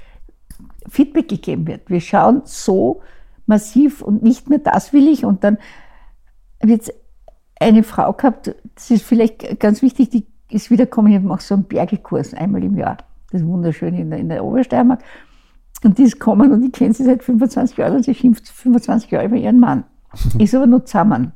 Feedback 0.88 1.28
gegeben 1.28 1.68
wird. 1.68 1.90
Wir 1.90 2.00
schauen 2.00 2.42
so 2.46 3.02
massiv 3.46 4.02
und 4.02 4.24
nicht 4.24 4.50
mehr 4.50 4.60
das 4.60 4.94
will 4.94 5.08
ich 5.08 5.26
und 5.26 5.44
dann 5.44 5.58
wird 6.64 6.82
es 6.82 6.94
eine 7.60 7.84
Frau 7.84 8.14
gehabt, 8.14 8.56
das 8.76 8.92
ist 8.92 9.04
vielleicht 9.04 9.60
ganz 9.60 9.82
wichtig, 9.82 10.10
die 10.10 10.26
ist 10.50 10.72
wiedergekommen, 10.72 11.14
ich 11.14 11.22
mache 11.22 11.42
so 11.42 11.56
einen 11.56 11.64
Bergekurs 11.66 12.34
einmal 12.34 12.64
im 12.64 12.78
Jahr. 12.78 12.98
Das 13.32 13.42
ist 13.42 13.48
wunderschön 13.48 13.94
in 13.94 14.10
der, 14.10 14.20
in 14.20 14.30
der 14.30 14.44
Obersteiermark. 14.44 15.02
Und 15.84 15.98
die 15.98 16.04
ist 16.04 16.20
gekommen 16.20 16.52
und 16.52 16.64
ich 16.64 16.72
kenne 16.72 16.94
sie 16.94 17.04
seit 17.04 17.24
25 17.24 17.78
Jahren 17.78 17.96
und 17.96 18.04
sie 18.04 18.14
schimpft 18.14 18.48
25 18.48 19.10
Jahre 19.12 19.26
über 19.26 19.38
ihren 19.38 19.60
Mann. 19.60 19.84
Ist 20.38 20.54
aber 20.54 20.68
nur 20.68 20.86
zusammen. 20.86 21.32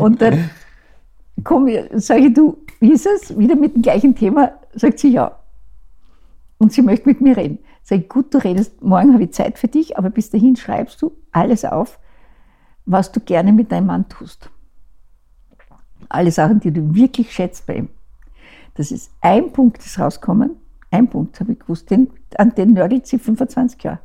und 0.00 0.22
dann 0.22 0.50
sage 1.94 2.20
ich, 2.20 2.34
du, 2.34 2.58
wie 2.78 2.92
ist 2.92 3.06
es? 3.06 3.36
Wieder 3.36 3.56
mit 3.56 3.74
dem 3.74 3.82
gleichen 3.82 4.14
Thema? 4.14 4.52
Sagt 4.74 5.00
sie 5.00 5.10
ja. 5.10 5.36
Und 6.58 6.72
sie 6.72 6.82
möchte 6.82 7.08
mit 7.08 7.20
mir 7.20 7.36
reden. 7.36 7.58
Sag 7.82 7.98
ich, 7.98 8.08
gut, 8.08 8.32
du 8.32 8.38
redest, 8.38 8.82
morgen 8.82 9.12
habe 9.14 9.24
ich 9.24 9.32
Zeit 9.32 9.58
für 9.58 9.68
dich, 9.68 9.98
aber 9.98 10.10
bis 10.10 10.30
dahin 10.30 10.54
schreibst 10.54 11.02
du 11.02 11.12
alles 11.32 11.64
auf, 11.64 11.98
was 12.90 13.12
du 13.12 13.20
gerne 13.20 13.52
mit 13.52 13.70
deinem 13.70 13.86
Mann 13.86 14.08
tust. 14.08 14.50
Alle 16.08 16.32
Sachen, 16.32 16.60
die 16.60 16.72
du 16.72 16.94
wirklich 16.94 17.32
schätzt 17.32 17.66
bei 17.66 17.76
ihm. 17.76 17.88
Das 18.74 18.90
ist 18.90 19.10
ein 19.20 19.52
Punkt, 19.52 19.84
ist 19.84 19.98
rausgekommen. 19.98 20.56
Ein 20.90 21.08
Punkt 21.08 21.38
habe 21.38 21.52
ich 21.52 21.60
gewusst, 21.60 21.90
den, 21.90 22.10
an 22.36 22.54
den 22.54 22.72
nördelt 22.72 23.06
sie 23.06 23.18
25 23.18 23.82
Jahre. 23.82 24.00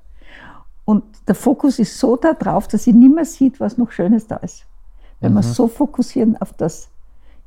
Und 0.84 1.04
der 1.28 1.34
Fokus 1.34 1.80
ist 1.80 1.98
so 1.98 2.16
da 2.16 2.34
drauf, 2.34 2.68
dass 2.68 2.84
sie 2.84 2.94
nicht 2.94 3.14
mehr 3.14 3.26
sieht, 3.26 3.60
was 3.60 3.78
noch 3.78 3.92
Schönes 3.92 4.28
da 4.28 4.36
ist. 4.38 4.66
Wenn 5.20 5.32
mhm. 5.32 5.38
wir 5.38 5.44
so 5.44 5.68
fokussieren 5.68 6.38
auf 6.38 6.54
das. 6.54 6.90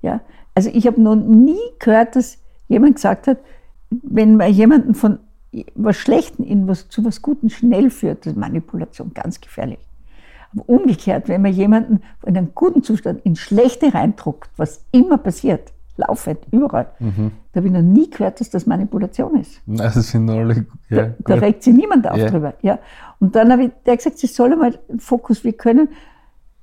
Ja? 0.03 0.21
Also 0.57 0.71
ich 0.73 0.89
habe 0.89 1.01
noch 1.01 1.15
nie 1.15 1.61
gehört, 1.79 2.17
dass 2.17 2.39
jemand 2.67 2.97
gesagt 2.97 3.29
hat, 3.29 3.39
wenn 3.91 4.37
man 4.37 4.53
jemanden 4.53 4.95
von 4.95 5.21
was 5.77 5.97
Schlechten 5.97 6.43
in 6.43 6.67
was, 6.67 6.89
zu 6.89 7.05
was 7.05 7.23
Guten 7.23 7.49
schnell 7.49 7.91
führt, 7.91 8.27
das 8.27 8.33
ist 8.33 8.39
Manipulation 8.39 9.15
ganz 9.15 9.41
gefährlich. 9.41 9.88
Aber 10.55 10.69
umgekehrt, 10.69 11.29
wenn 11.29 11.43
man 11.43 11.53
jemanden 11.53 12.01
in 12.25 12.37
einem 12.37 12.51
guten 12.55 12.83
Zustand 12.83 13.21
in 13.25 13.37
Schlechte 13.37 13.93
reindruckt, 13.93 14.51
was 14.57 14.83
immer 14.93 15.19
passiert, 15.19 15.73
laufend, 15.97 16.39
überall, 16.53 16.87
Mhm. 17.01 17.33
da 17.53 17.59
habe 17.59 17.67
ich 17.69 17.73
noch 17.73 17.83
nie 17.83 18.09
gehört, 18.09 18.41
dass 18.41 18.51
das 18.51 18.67
Manipulation 18.67 19.41
ist. 19.41 19.61
Das 19.67 19.95
sind 19.95 20.31
alle. 20.31 20.65
Ja, 20.89 21.07
Da, 21.07 21.15
da 21.21 21.35
regt 21.35 21.63
sich 21.65 21.75
niemand 21.75 22.09
auf 22.09 22.17
Ja. 22.17 22.31
drüber. 22.31 22.55
Ja. 22.63 22.79
Und 23.21 23.35
dann 23.35 23.51
habe 23.53 23.65
ich 23.65 23.71
der 23.85 23.97
gesagt, 23.97 24.19
sie 24.19 24.29
soll 24.29 24.53
einmal 24.53 24.79
Fokus, 24.99 25.43
wir 25.45 25.53
können, 25.55 25.89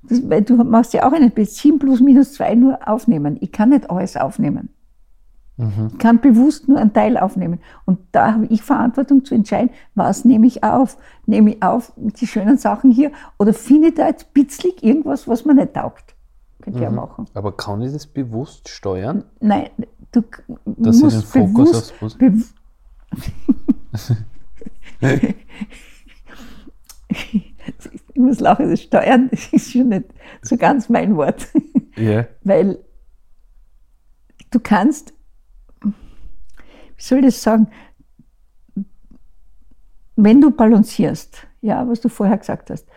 das, 0.03 0.27
weil 0.29 0.41
du 0.43 0.55
machst 0.55 0.93
ja 0.93 1.05
auch 1.07 1.11
einen 1.13 1.31
Bild, 1.31 1.49
7 1.49 1.79
plus 1.79 1.99
minus 1.99 2.33
2 2.33 2.55
nur 2.55 2.87
aufnehmen. 2.87 3.37
Ich 3.41 3.51
kann 3.51 3.69
nicht 3.69 3.89
alles 3.89 4.15
aufnehmen. 4.17 4.69
Mhm. 5.57 5.89
Ich 5.93 5.97
kann 5.99 6.19
bewusst 6.19 6.67
nur 6.67 6.77
einen 6.79 6.91
Teil 6.93 7.17
aufnehmen. 7.17 7.59
Und 7.85 7.99
da 8.11 8.33
habe 8.33 8.45
ich 8.47 8.61
Verantwortung 8.61 9.23
zu 9.23 9.33
entscheiden, 9.35 9.69
was 9.95 10.25
nehme 10.25 10.47
ich 10.47 10.63
auf? 10.63 10.97
Nehme 11.25 11.51
ich 11.55 11.63
auf 11.63 11.93
die 11.95 12.27
schönen 12.27 12.57
Sachen 12.57 12.91
hier 12.91 13.11
oder 13.39 13.53
finde 13.53 13.87
ich 13.89 13.93
da 13.95 14.07
jetzt 14.07 14.33
bitzlig 14.33 14.83
irgendwas, 14.83 15.27
was 15.27 15.45
mir 15.45 15.53
nicht 15.55 15.73
taugt? 15.73 16.13
Könnte 16.61 16.79
ich 16.79 16.83
ja 16.83 16.89
Mhm. 16.89 16.95
machen. 16.97 17.25
Aber 17.33 17.55
kann 17.55 17.81
ich 17.81 17.93
das 17.93 18.05
bewusst 18.05 18.67
steuern? 18.69 19.23
Nein, 19.39 19.69
du 20.11 20.23
Dass 20.65 20.99
musst 20.99 21.17
ich 21.23 21.31
den 21.31 21.47
Fokus 21.47 21.69
bewusst, 21.71 21.93
aufs 22.01 22.15
Pos- 22.15 22.17
bew 22.17 22.31
ich 27.09 28.21
muss 28.21 28.39
lachen, 28.39 28.69
das 28.69 28.81
Steuern 28.81 29.29
das 29.31 29.47
ist 29.53 29.71
schon 29.71 29.89
nicht 29.89 30.05
so 30.41 30.57
ganz 30.57 30.89
mein 30.89 31.15
Wort. 31.15 31.47
Ja. 31.95 32.25
Weil 32.43 32.79
du 34.51 34.59
kannst, 34.59 35.13
soll 36.97 37.19
ich 37.19 37.25
das 37.25 37.41
sagen, 37.41 37.67
wenn 40.15 40.41
du 40.41 40.51
balancierst, 40.51 41.47
ja, 41.61 41.87
was 41.87 42.01
du 42.01 42.09
vorher 42.09 42.37
gesagt 42.37 42.69
hast, 42.69 42.87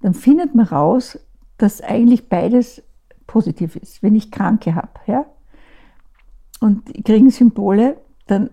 dann 0.00 0.14
findet 0.14 0.54
man 0.54 0.66
raus, 0.66 1.18
dass 1.58 1.80
eigentlich 1.80 2.28
beides 2.28 2.82
positiv 3.26 3.76
ist. 3.76 4.02
Wenn 4.02 4.14
ich 4.14 4.30
Kranke 4.30 4.74
habe, 4.74 5.00
ja, 5.06 5.26
und 6.60 7.04
kriegen 7.04 7.30
Symbole, 7.30 7.98
dann 8.26 8.50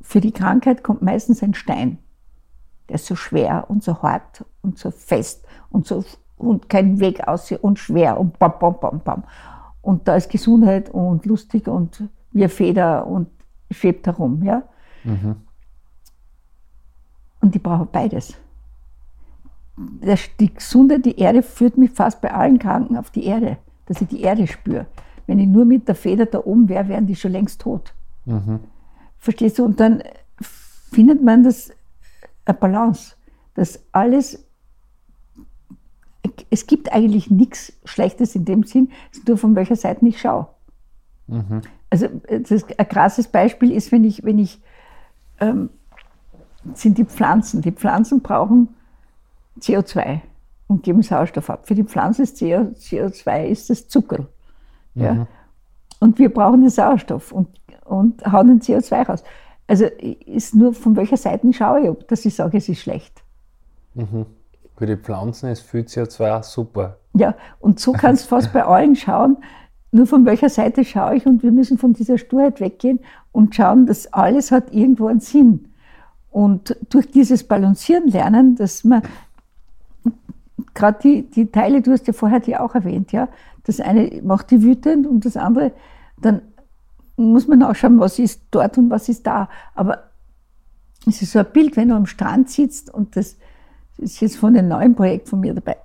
für 0.00 0.20
die 0.20 0.32
Krankheit 0.32 0.82
kommt 0.82 1.02
meistens 1.02 1.42
ein 1.42 1.54
Stein. 1.54 1.98
Der 2.88 2.96
ist 2.96 3.06
so 3.06 3.14
schwer 3.14 3.66
und 3.68 3.82
so 3.82 4.02
hart 4.02 4.44
und 4.62 4.78
so 4.78 4.90
fest 4.90 5.46
und 5.70 5.86
so 5.86 6.04
und 6.36 6.68
kein 6.68 7.00
Weg 7.00 7.26
aus 7.26 7.50
und 7.52 7.78
schwer 7.78 8.18
und 8.18 8.38
bam, 8.38 8.54
bam, 8.58 8.78
bam, 8.80 9.00
bam. 9.00 9.24
Und 9.80 10.08
da 10.08 10.16
ist 10.16 10.30
Gesundheit 10.30 10.90
und 10.90 11.24
lustig 11.26 11.68
und 11.68 12.04
wie 12.32 12.48
Feder 12.48 13.06
und 13.06 13.28
schwebt 13.74 14.06
herum, 14.06 14.42
ja. 14.42 14.62
Mhm. 15.04 15.36
Und 17.40 17.54
ich 17.54 17.62
brauche 17.62 17.86
beides. 17.86 18.34
Die 20.40 20.54
gesunde, 20.54 21.00
die 21.00 21.18
Erde 21.18 21.42
führt 21.42 21.76
mich 21.76 21.90
fast 21.90 22.20
bei 22.20 22.32
allen 22.32 22.58
Kranken 22.58 22.96
auf 22.96 23.10
die 23.10 23.24
Erde, 23.24 23.58
dass 23.86 24.00
ich 24.00 24.08
die 24.08 24.22
Erde 24.22 24.46
spüre. 24.46 24.86
Wenn 25.26 25.38
ich 25.38 25.48
nur 25.48 25.64
mit 25.64 25.88
der 25.88 25.94
Feder 25.94 26.26
da 26.26 26.38
oben 26.38 26.68
wäre, 26.68 26.88
wären 26.88 27.06
die 27.06 27.16
schon 27.16 27.32
längst 27.32 27.60
tot. 27.60 27.92
Mhm. 28.24 28.60
Verstehst 29.18 29.58
du? 29.58 29.64
Und 29.64 29.80
dann 29.80 30.02
findet 30.40 31.22
man 31.22 31.42
das 31.42 31.72
eine 32.44 32.56
Balance, 32.56 33.16
dass 33.54 33.82
alles, 33.92 34.46
es 36.50 36.66
gibt 36.66 36.92
eigentlich 36.92 37.30
nichts 37.30 37.72
Schlechtes 37.84 38.34
in 38.34 38.44
dem 38.44 38.62
Sinn, 38.64 38.90
es 39.10 39.18
ist 39.18 39.28
nur 39.28 39.38
von 39.38 39.56
welcher 39.56 39.76
Seite 39.76 40.06
ich 40.06 40.20
schaue. 40.20 40.46
Mhm. 41.26 41.62
Also 41.94 42.08
das, 42.26 42.64
ein 42.76 42.88
krasses 42.88 43.28
Beispiel 43.28 43.70
ist, 43.70 43.92
wenn 43.92 44.02
ich, 44.02 44.24
wenn 44.24 44.40
ich 44.40 44.60
ähm, 45.38 45.70
sind 46.74 46.98
die 46.98 47.04
Pflanzen. 47.04 47.62
Die 47.62 47.70
Pflanzen 47.70 48.20
brauchen 48.20 48.74
CO2 49.60 50.18
und 50.66 50.82
geben 50.82 51.04
Sauerstoff 51.04 51.50
ab. 51.50 51.68
Für 51.68 51.76
die 51.76 51.84
Pflanze 51.84 52.24
ist 52.24 52.40
CO, 52.40 52.72
CO2 52.74 53.44
ist 53.44 53.70
das 53.70 53.86
Zucker. 53.86 54.26
Ja? 54.96 55.14
Mhm. 55.14 55.26
Und 56.00 56.18
wir 56.18 56.34
brauchen 56.34 56.62
den 56.62 56.70
Sauerstoff 56.70 57.30
und, 57.30 57.48
und 57.84 58.26
hauen 58.26 58.48
den 58.48 58.60
CO2 58.60 59.06
raus. 59.06 59.22
Also 59.68 59.84
ist 59.84 60.56
nur 60.56 60.74
von 60.74 60.96
welcher 60.96 61.16
Seite 61.16 61.52
schaue 61.52 61.82
ich, 61.82 61.88
ob 61.88 62.08
dass 62.08 62.24
ich 62.24 62.34
sage, 62.34 62.58
es 62.58 62.68
ist 62.68 62.80
schlecht. 62.80 63.22
Mhm. 63.94 64.26
Für 64.76 64.86
die 64.86 64.96
Pflanzen 64.96 65.48
ist 65.48 65.60
viel 65.60 65.82
CO2 65.82 66.38
auch 66.38 66.42
super. 66.42 66.96
Ja, 67.12 67.36
und 67.60 67.78
so 67.78 67.92
kannst 67.92 68.24
du 68.24 68.30
fast 68.30 68.52
bei 68.52 68.64
allen 68.64 68.96
schauen, 68.96 69.36
nur 69.94 70.08
von 70.08 70.26
welcher 70.26 70.48
Seite 70.48 70.84
schaue 70.84 71.16
ich 71.16 71.24
und 71.24 71.44
wir 71.44 71.52
müssen 71.52 71.78
von 71.78 71.92
dieser 71.92 72.18
Sturheit 72.18 72.60
weggehen 72.60 72.98
und 73.30 73.54
schauen, 73.54 73.86
dass 73.86 74.12
alles 74.12 74.50
hat 74.50 74.74
irgendwo 74.74 75.06
einen 75.06 75.20
Sinn. 75.20 75.68
Und 76.32 76.76
durch 76.90 77.12
dieses 77.12 77.44
Balancieren 77.44 78.08
lernen, 78.08 78.56
dass 78.56 78.82
man, 78.82 79.02
gerade 80.74 80.98
die, 81.00 81.30
die 81.30 81.46
Teile, 81.46 81.80
du 81.80 81.92
hast 81.92 82.08
ja 82.08 82.12
vorher 82.12 82.40
die 82.40 82.56
auch 82.56 82.74
erwähnt, 82.74 83.12
ja, 83.12 83.28
das 83.62 83.78
eine 83.78 84.20
macht 84.24 84.50
die 84.50 84.62
wütend 84.62 85.06
und 85.06 85.24
das 85.24 85.36
andere, 85.36 85.70
dann 86.20 86.42
muss 87.16 87.46
man 87.46 87.60
nachschauen, 87.60 88.00
was 88.00 88.18
ist 88.18 88.42
dort 88.50 88.76
und 88.76 88.90
was 88.90 89.08
ist 89.08 89.24
da. 89.28 89.48
Aber 89.76 90.10
es 91.06 91.22
ist 91.22 91.30
so 91.30 91.38
ein 91.38 91.52
Bild, 91.52 91.76
wenn 91.76 91.90
du 91.90 91.94
am 91.94 92.06
Strand 92.06 92.50
sitzt 92.50 92.92
und 92.92 93.14
das 93.14 93.36
ist 93.98 94.20
jetzt 94.20 94.38
von 94.38 94.54
dem 94.54 94.66
neuen 94.66 94.96
Projekt 94.96 95.28
von 95.28 95.38
mir 95.38 95.54
dabei, 95.54 95.76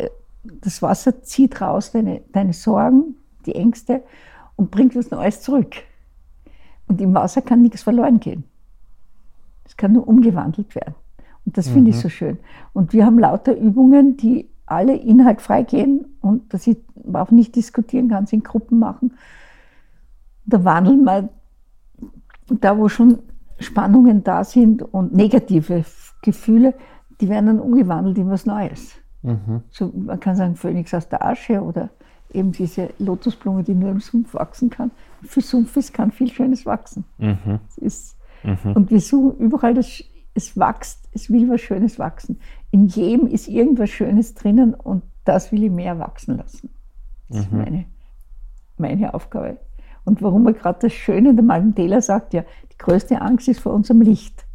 das 0.43 0.81
Wasser 0.81 1.21
zieht 1.21 1.61
raus 1.61 1.91
deine, 1.91 2.21
deine 2.31 2.53
Sorgen, 2.53 3.15
die 3.45 3.55
Ängste 3.55 4.03
und 4.55 4.71
bringt 4.71 4.95
das 4.95 5.11
Neues 5.11 5.41
zurück. 5.41 5.75
Und 6.87 6.99
im 7.01 7.13
Wasser 7.13 7.41
kann 7.41 7.61
nichts 7.61 7.83
verloren 7.83 8.19
gehen. 8.19 8.43
Es 9.65 9.77
kann 9.77 9.93
nur 9.93 10.07
umgewandelt 10.07 10.73
werden. 10.75 10.95
Und 11.45 11.57
das 11.57 11.69
finde 11.69 11.91
ich 11.91 11.99
so 11.99 12.09
schön. 12.09 12.37
Und 12.73 12.93
wir 12.93 13.05
haben 13.05 13.17
lauter 13.17 13.55
Übungen, 13.55 14.17
die 14.17 14.49
alle 14.65 14.95
inhaltfrei 14.95 15.63
gehen 15.63 16.05
und 16.21 16.53
dass 16.53 16.67
ich 16.67 16.77
auch 17.13 17.31
nicht 17.31 17.55
diskutieren 17.55 18.09
kann, 18.09 18.25
es 18.25 18.33
in 18.33 18.43
Gruppen 18.43 18.79
machen. 18.79 19.13
Da 20.45 20.63
wandeln 20.63 21.03
wir 21.03 21.29
da, 22.49 22.77
wo 22.77 22.89
schon 22.89 23.19
Spannungen 23.59 24.23
da 24.23 24.43
sind 24.43 24.81
und 24.81 25.13
negative 25.13 25.85
Gefühle, 26.21 26.73
die 27.21 27.29
werden 27.29 27.47
dann 27.47 27.59
umgewandelt 27.59 28.17
in 28.17 28.29
was 28.29 28.45
Neues. 28.45 28.95
Mhm. 29.21 29.61
So, 29.69 29.91
man 29.93 30.19
kann 30.19 30.35
sagen, 30.35 30.55
Phönix 30.55 30.93
aus 30.93 31.09
der 31.09 31.25
Asche 31.25 31.61
oder 31.61 31.89
eben 32.31 32.51
diese 32.51 32.89
Lotusblume, 32.99 33.63
die 33.63 33.73
nur 33.73 33.89
im 33.91 33.99
Sumpf 33.99 34.33
wachsen 34.33 34.69
kann. 34.69 34.91
Für 35.23 35.41
Sumpf 35.41 35.75
ist, 35.77 35.93
kann 35.93 36.11
viel 36.11 36.31
Schönes 36.31 36.65
wachsen. 36.65 37.05
Mhm. 37.17 37.59
Ist, 37.77 38.15
Mhm. 38.41 38.71
Und 38.73 38.89
wir 38.89 39.01
suchen 39.01 39.37
überall, 39.37 39.73
das, 39.73 40.01
es 40.33 40.55
wächst, 40.57 41.09
es 41.11 41.29
will 41.29 41.49
was 41.49 41.59
Schönes 41.59 41.99
wachsen. 41.99 42.39
In 42.71 42.87
jedem 42.87 43.27
ist 43.27 43.49
irgendwas 43.49 43.89
Schönes 43.89 44.33
drinnen 44.33 44.73
und 44.73 45.03
das 45.25 45.51
will 45.51 45.63
ich 45.65 45.69
mehr 45.71 45.99
wachsen 45.99 46.37
lassen. 46.37 46.69
Das 47.27 47.39
ist 47.39 47.51
Mhm. 47.51 47.57
meine, 47.57 47.85
meine 48.77 49.13
Aufgabe. 49.13 49.57
Und 50.05 50.21
warum 50.21 50.47
er 50.47 50.53
gerade 50.53 50.79
das 50.83 50.93
Schöne, 50.93 51.35
der 51.35 51.75
Taylor 51.75 52.01
sagt 52.01 52.33
ja, 52.33 52.43
die 52.71 52.77
größte 52.77 53.19
Angst 53.21 53.49
ist 53.49 53.59
vor 53.59 53.73
unserem 53.73 54.01
Licht. 54.01 54.45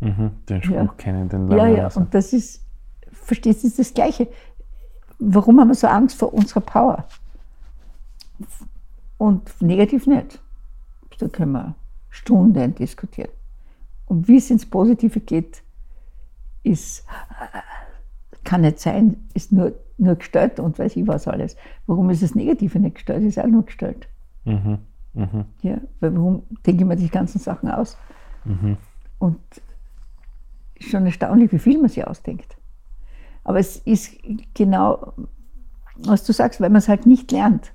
Mhm. 0.00 0.30
Den 0.48 0.62
Spruch 0.62 0.74
Ja. 0.76 0.86
kennen, 0.96 1.28
den 1.28 1.48
Ja, 1.50 1.56
lernen 1.56 1.76
ja, 1.76 1.82
lassen. 1.82 1.98
und 2.04 2.14
das 2.14 2.32
ist, 2.32 2.64
verstehst 3.12 3.62
du, 3.62 3.66
ist 3.66 3.78
das 3.78 3.92
Gleiche. 3.92 4.28
Warum 5.20 5.60
haben 5.60 5.68
wir 5.68 5.74
so 5.74 5.86
Angst 5.86 6.18
vor 6.18 6.32
unserer 6.32 6.60
Power? 6.60 7.06
Und 9.18 9.60
negativ 9.60 10.06
nicht. 10.06 10.40
Da 11.18 11.28
können 11.28 11.52
wir 11.52 11.74
Stunden 12.08 12.74
diskutieren. 12.74 13.30
Und 14.06 14.26
wie 14.26 14.38
es 14.38 14.50
ins 14.50 14.66
Positive 14.66 15.20
geht, 15.20 15.62
ist, 16.62 17.04
kann 18.44 18.62
nicht 18.62 18.80
sein, 18.80 19.28
ist 19.34 19.52
nur, 19.52 19.74
nur 19.98 20.16
gestellt 20.16 20.58
und 20.58 20.78
weiß 20.78 20.96
ich 20.96 21.06
was 21.06 21.28
alles. 21.28 21.56
Warum 21.86 22.10
ist 22.10 22.22
das 22.22 22.34
Negative 22.34 22.78
nicht 22.80 22.96
gestellt? 22.96 23.22
Ist 23.22 23.38
auch 23.38 23.46
nur 23.46 23.64
gestellt. 23.64 24.08
Mhm. 24.44 24.78
Mhm. 25.12 25.44
Ja, 25.62 25.78
weil 26.00 26.16
warum 26.16 26.42
denke 26.66 26.82
ich 26.82 26.88
mir 26.88 26.96
die 26.96 27.10
ganzen 27.10 27.38
Sachen 27.38 27.70
aus? 27.70 27.98
Mhm. 28.44 28.78
Und 29.18 29.38
schon 30.80 31.04
erstaunlich, 31.04 31.52
wie 31.52 31.58
viel 31.58 31.78
man 31.78 31.90
sich 31.90 32.06
ausdenkt. 32.06 32.56
Aber 33.44 33.58
es 33.58 33.76
ist 33.78 34.12
genau, 34.54 35.14
was 35.96 36.24
du 36.24 36.32
sagst, 36.32 36.60
weil 36.60 36.70
man 36.70 36.78
es 36.78 36.88
halt 36.88 37.06
nicht 37.06 37.32
lernt. 37.32 37.72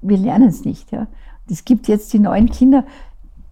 Wir 0.00 0.18
lernen 0.18 0.48
es 0.48 0.64
nicht. 0.64 0.92
Ja. 0.92 1.00
Und 1.00 1.50
es 1.50 1.64
gibt 1.64 1.88
jetzt 1.88 2.12
die 2.12 2.18
neuen 2.18 2.48
Kinder, 2.48 2.84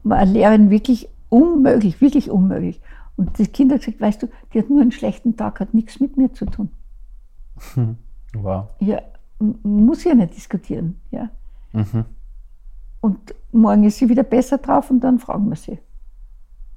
war 0.02 0.24
Lehrerin 0.24 0.70
wirklich 0.70 1.08
unmöglich, 1.28 2.00
wirklich 2.00 2.30
unmöglich. 2.30 2.80
Und 3.16 3.38
das 3.38 3.52
Kind 3.52 3.72
hat 3.72 3.80
gesagt, 3.80 4.00
weißt 4.00 4.22
du, 4.22 4.28
die 4.52 4.58
hat 4.58 4.70
nur 4.70 4.80
einen 4.80 4.92
schlechten 4.92 5.36
Tag, 5.36 5.60
hat 5.60 5.74
nichts 5.74 6.00
mit 6.00 6.16
mir 6.16 6.32
zu 6.32 6.46
tun. 6.46 6.70
Wow. 8.34 8.68
Ja, 8.80 9.02
muss 9.62 10.04
ja 10.04 10.14
nicht 10.14 10.34
diskutieren. 10.34 10.98
Ja. 11.10 11.28
Mhm. 11.72 12.06
Und 13.02 13.34
morgen 13.52 13.84
ist 13.84 13.98
sie 13.98 14.08
wieder 14.08 14.22
besser 14.22 14.58
drauf 14.58 14.90
und 14.90 15.00
dann 15.00 15.18
fragen 15.18 15.50
wir 15.50 15.56
sie. 15.56 15.78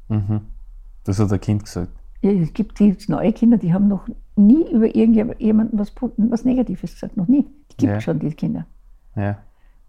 Mhm. 0.10 0.42
Das 1.06 1.20
hat 1.20 1.32
der 1.32 1.40
Kind 1.40 1.64
gesagt. 1.64 1.92
Ja, 2.22 2.32
es 2.32 2.54
gibt 2.54 2.80
die 2.80 2.94
neue 3.08 3.32
Kinder, 3.32 3.58
die 3.58 3.74
haben 3.74 3.88
noch 3.88 4.08
nie 4.36 4.70
über 4.72 4.94
irgendjemanden 4.96 5.80
was, 5.80 5.94
was 6.18 6.46
Negatives 6.46 6.94
gesagt, 6.94 7.18
noch 7.18 7.28
nie. 7.28 7.44
Die 7.72 7.78
gibt 7.78 7.94
Ja. 7.94 8.02
schon, 8.02 8.20
die 8.20 8.32
Kinder. 8.34 8.66
Ja. 9.16 9.38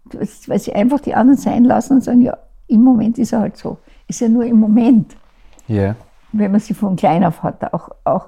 Das- 0.05 0.47
Weil 0.47 0.59
sie 0.59 0.73
einfach 0.73 0.99
die 1.01 1.13
anderen 1.15 1.37
sein 1.37 1.63
lassen 1.65 1.93
und 1.93 2.03
sagen, 2.03 2.21
ja, 2.21 2.37
im 2.67 2.81
Moment 2.81 3.17
ist 3.17 3.33
er 3.33 3.41
halt 3.41 3.57
so. 3.57 3.77
Ist 4.07 4.21
ja 4.21 4.29
nur 4.29 4.45
im 4.45 4.59
Moment. 4.59 5.15
Ja. 5.67 5.95
Wenn 6.31 6.51
man 6.51 6.59
sie 6.61 6.73
von 6.73 6.95
klein 6.95 7.23
auf 7.23 7.43
hat, 7.43 7.73
auch, 7.73 7.89
auch 8.05 8.27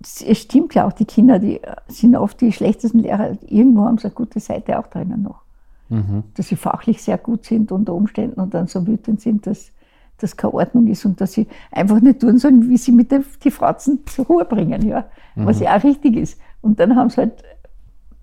es 0.00 0.38
stimmt 0.38 0.74
ja 0.74 0.86
auch, 0.86 0.92
die 0.92 1.04
Kinder, 1.04 1.38
die 1.38 1.60
sind 1.88 2.14
oft 2.16 2.40
die 2.40 2.52
schlechtesten 2.52 3.00
Lehrer. 3.00 3.36
Irgendwo 3.46 3.84
haben 3.84 3.98
sie 3.98 4.04
eine 4.06 4.14
gute 4.14 4.38
Seite 4.40 4.78
auch 4.78 4.86
drinnen 4.86 5.22
noch. 5.22 5.42
Mhm. 5.88 6.22
Dass 6.34 6.48
sie 6.48 6.56
fachlich 6.56 7.02
sehr 7.02 7.18
gut 7.18 7.44
sind 7.44 7.72
unter 7.72 7.94
Umständen 7.94 8.40
und 8.40 8.54
dann 8.54 8.66
so 8.68 8.86
wütend 8.86 9.20
sind, 9.20 9.46
dass 9.46 9.72
das 10.18 10.36
keine 10.36 10.54
Ordnung 10.54 10.86
ist 10.88 11.04
und 11.04 11.20
dass 11.20 11.32
sie 11.32 11.46
einfach 11.70 12.00
nicht 12.00 12.20
tun 12.20 12.38
sollen, 12.38 12.68
wie 12.68 12.76
sie 12.76 12.92
mit 12.92 13.10
den, 13.10 13.24
die 13.42 13.50
Fratzen 13.50 14.00
zur 14.06 14.26
Ruhe 14.26 14.44
bringen, 14.44 14.86
ja. 14.86 15.06
Was 15.36 15.60
ja 15.60 15.76
auch 15.76 15.84
richtig 15.84 16.16
ist. 16.16 16.40
Und 16.60 16.80
dann 16.80 16.96
haben 16.96 17.10
sie 17.10 17.18
halt 17.18 17.44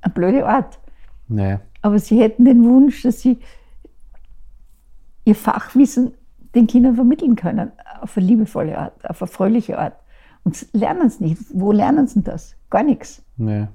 eine 0.01 0.13
blöde 0.13 0.45
Art. 0.45 0.79
Nee. 1.27 1.58
Aber 1.81 1.99
sie 1.99 2.19
hätten 2.19 2.45
den 2.45 2.63
Wunsch, 2.65 3.03
dass 3.03 3.21
sie 3.21 3.39
ihr 5.23 5.36
Fachwissen 5.36 6.13
den 6.53 6.67
Kindern 6.67 6.95
vermitteln 6.95 7.36
können, 7.36 7.71
auf 8.01 8.17
eine 8.17 8.25
liebevolle 8.25 8.77
Art, 8.77 9.10
auf 9.10 9.21
eine 9.21 9.27
fröhliche 9.27 9.79
Art. 9.79 9.93
Und 10.43 10.67
lernen 10.73 11.08
es 11.08 11.19
nicht. 11.19 11.41
Wo 11.53 11.71
lernen 11.71 12.08
sie 12.08 12.21
das? 12.21 12.55
Gar 12.69 12.84
nichts. 12.84 13.23
Nee. 13.38 13.67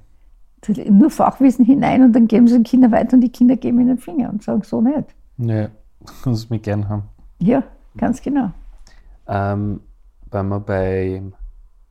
Nur 0.89 1.09
Fachwissen 1.09 1.65
hinein 1.65 2.03
und 2.03 2.13
dann 2.13 2.27
geben 2.27 2.47
sie 2.47 2.53
den 2.53 2.63
Kindern 2.63 2.91
weiter 2.91 3.13
und 3.13 3.21
die 3.21 3.29
Kinder 3.29 3.57
geben 3.57 3.79
ihnen 3.79 3.89
den 3.89 3.97
Finger 3.97 4.29
und 4.29 4.43
sagen 4.43 4.61
so 4.63 4.81
nicht. 4.81 5.15
Nee. 5.37 5.67
Kannst 6.23 6.49
du 6.49 6.53
mich 6.53 6.61
gern 6.61 6.87
haben. 6.87 7.03
Ja, 7.39 7.63
ganz 7.97 8.21
genau. 8.21 8.51
Ähm, 9.27 9.81
wenn 10.31 10.47
wir 10.49 10.59
bei 10.59 11.21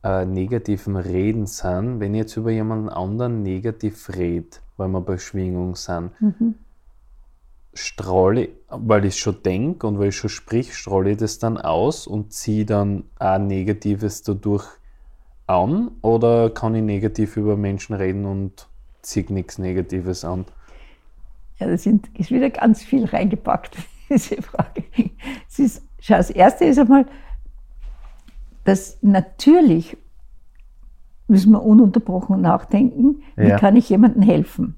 äh, 0.03 0.25
negativen 0.25 0.95
Reden 0.95 1.45
sind, 1.47 1.99
wenn 1.99 2.13
ich 2.15 2.19
jetzt 2.19 2.37
über 2.37 2.51
jemanden 2.51 2.89
anderen 2.89 3.43
negativ 3.43 4.09
rede, 4.15 4.47
weil 4.77 4.89
wir 4.89 5.01
bei 5.01 5.17
Schwingung 5.17 5.75
sind, 5.75 6.11
strahle, 7.73 8.45
ich- 8.45 8.49
weil 8.69 9.05
ich 9.05 9.17
schon 9.17 9.43
denke 9.43 9.87
und 9.87 9.99
weil 9.99 10.09
ich 10.09 10.17
schon 10.17 10.29
sprich, 10.29 10.75
strahle 10.75 11.11
ich 11.11 11.17
das 11.17 11.39
dann 11.39 11.57
aus 11.57 12.07
und 12.07 12.33
ziehe 12.33 12.65
dann 12.65 13.03
auch 13.19 13.37
Negatives 13.39 14.23
dadurch 14.23 14.65
an 15.47 15.91
oder 16.01 16.49
kann 16.49 16.75
ich 16.75 16.83
negativ 16.83 17.37
über 17.37 17.57
Menschen 17.57 17.95
reden 17.95 18.25
und 18.25 18.67
ziehe 19.01 19.25
nichts 19.33 19.57
Negatives 19.57 20.25
an? 20.25 20.45
Ja, 21.59 21.67
da 21.67 21.77
sind, 21.77 22.09
ist 22.17 22.31
wieder 22.31 22.49
ganz 22.49 22.83
viel 22.83 23.05
reingepackt, 23.05 23.77
diese 24.09 24.41
Frage. 24.41 24.83
Es 25.47 25.59
ist, 25.59 25.83
schau, 26.01 26.15
das 26.15 26.29
Erste 26.29 26.65
ist 26.65 26.77
einmal, 26.77 27.05
dass 28.65 28.97
natürlich 29.01 29.97
müssen 31.27 31.51
wir 31.53 31.63
ununterbrochen 31.63 32.41
nachdenken, 32.41 33.23
wie 33.37 33.47
Ja. 33.47 33.57
kann 33.57 33.75
ich 33.77 33.89
jemandem 33.89 34.21
helfen. 34.21 34.75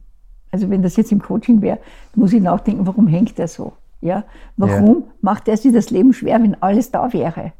Also 0.51 0.69
wenn 0.69 0.83
das 0.83 0.95
jetzt 0.97 1.11
im 1.11 1.21
Coaching 1.21 1.61
wäre, 1.61 1.79
muss 2.15 2.31
ich 2.31 2.41
nachdenken, 2.41 2.85
warum 2.85 3.07
hängt 3.07 3.39
er 3.39 3.47
so? 3.47 3.73
Ja? 4.01 4.23
Warum 4.55 5.05
macht 5.21 5.47
er 5.47 5.57
sich 5.57 5.73
das 5.73 5.89
Leben 5.89 6.13
schwer, 6.13 6.41
wenn 6.43 6.61
alles 6.61 6.91
da 6.91 7.11
wäre? 7.11 7.53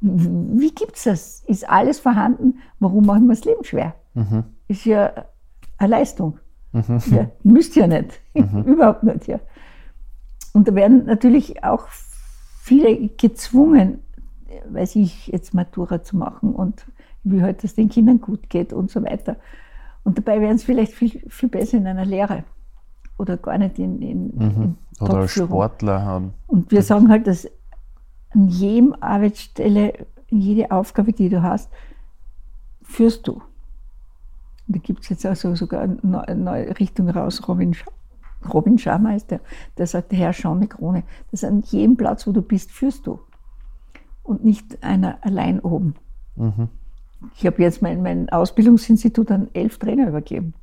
Wie 0.00 0.70
gibt's 0.72 1.04
das? 1.04 1.42
Ist 1.46 1.68
alles 1.68 1.98
vorhanden? 1.98 2.58
Warum 2.78 3.06
machen 3.06 3.26
wir 3.26 3.34
das 3.34 3.44
Leben 3.46 3.64
schwer? 3.64 3.94
Ist 4.68 4.84
ja 4.84 5.12
eine 5.78 5.90
Leistung. 5.90 6.38
Ja, 7.10 7.30
müsst 7.42 7.74
ja 7.76 7.86
nicht. 7.86 8.20
Überhaupt 8.34 9.02
nicht, 9.02 9.26
ja. 9.26 9.40
Und 10.52 10.68
da 10.68 10.74
werden 10.74 11.06
natürlich 11.06 11.64
auch 11.64 11.88
viele 12.66 13.08
gezwungen, 13.10 14.00
weiß 14.68 14.96
ich, 14.96 15.28
jetzt 15.28 15.54
Matura 15.54 16.02
zu 16.02 16.16
machen 16.16 16.52
und 16.52 16.84
wie 17.22 17.40
halt 17.40 17.62
es 17.62 17.76
den 17.76 17.88
Kindern 17.88 18.20
gut 18.20 18.50
geht 18.50 18.72
und 18.72 18.90
so 18.90 19.04
weiter. 19.04 19.36
Und 20.02 20.18
dabei 20.18 20.40
wären 20.40 20.56
es 20.56 20.64
vielleicht 20.64 20.92
viel, 20.92 21.22
viel 21.28 21.48
besser 21.48 21.76
in 21.78 21.86
einer 21.86 22.04
Lehre 22.04 22.42
oder 23.18 23.36
gar 23.36 23.56
nicht 23.58 23.78
in, 23.78 24.02
in, 24.02 24.30
in 24.30 24.78
Oder 24.98 25.18
als. 25.18 25.32
Sportler 25.32 26.02
haben. 26.02 26.34
Und 26.48 26.72
wir 26.72 26.82
sagen 26.82 27.08
halt, 27.08 27.28
dass 27.28 27.48
an 28.30 28.48
jedem 28.48 28.96
Arbeitsstelle, 29.00 30.06
jede 30.28 30.72
Aufgabe, 30.72 31.12
die 31.12 31.28
du 31.28 31.42
hast, 31.42 31.70
führst 32.82 33.28
du. 33.28 33.34
Und 34.66 34.76
da 34.76 34.78
gibt 34.80 35.04
es 35.04 35.08
jetzt 35.08 35.24
auch 35.24 35.36
so, 35.36 35.54
sogar 35.54 35.82
eine 35.82 36.34
neue, 36.34 36.76
Richtung 36.80 37.08
raus, 37.10 37.46
Robin, 37.46 37.74
Scha 37.74 37.92
Robin 38.52 38.78
Sharma 38.78 39.14
ist 39.14 39.30
der, 39.30 39.40
der 39.76 39.86
sagt, 39.86 40.12
der 40.12 40.18
Herr 40.18 40.32
schau 40.32 40.52
eine 40.52 40.68
Krone. 40.68 41.02
Das 41.30 41.44
an 41.44 41.62
jedem 41.62 41.96
Platz, 41.96 42.26
wo 42.26 42.32
du 42.32 42.42
bist, 42.42 42.70
führst 42.70 43.06
du. 43.06 43.20
Und 44.22 44.44
nicht 44.44 44.82
einer 44.82 45.18
allein 45.22 45.60
oben. 45.60 45.94
Ich 47.36 47.46
habe 47.46 47.62
jetzt 47.62 47.82
mein, 47.82 48.02
mein 48.02 48.28
Ausbildungsinstitut 48.28 49.30
an 49.30 49.48
elf 49.52 49.78
Trainer 49.78 50.08
übergeben. 50.08 50.54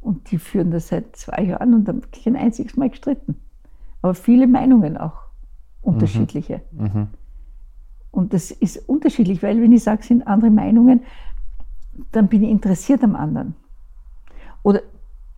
Und 0.00 0.30
die 0.30 0.38
führen 0.38 0.70
das 0.70 0.88
seit 0.88 1.16
zwei 1.16 1.42
Jahren 1.42 1.74
und 1.74 1.88
haben 1.88 2.02
kein 2.10 2.36
einziges 2.36 2.76
Mal 2.76 2.90
gestritten. 2.90 3.36
Aber 4.00 4.14
viele 4.14 4.46
Meinungen 4.46 4.96
auch 4.96 5.24
unterschiedliche. 5.82 6.62
Und 8.10 8.32
das 8.32 8.50
ist 8.50 8.88
unterschiedlich, 8.88 9.42
weil 9.42 9.60
wenn 9.60 9.72
ich 9.72 9.82
sage, 9.82 10.00
es 10.02 10.08
sind 10.08 10.26
andere 10.26 10.50
Meinungen, 10.50 11.02
dann 12.12 12.28
bin 12.28 12.42
ich 12.44 12.50
interessiert 12.50 13.02
am 13.02 13.16
anderen. 13.16 13.54
Oder 14.62 14.82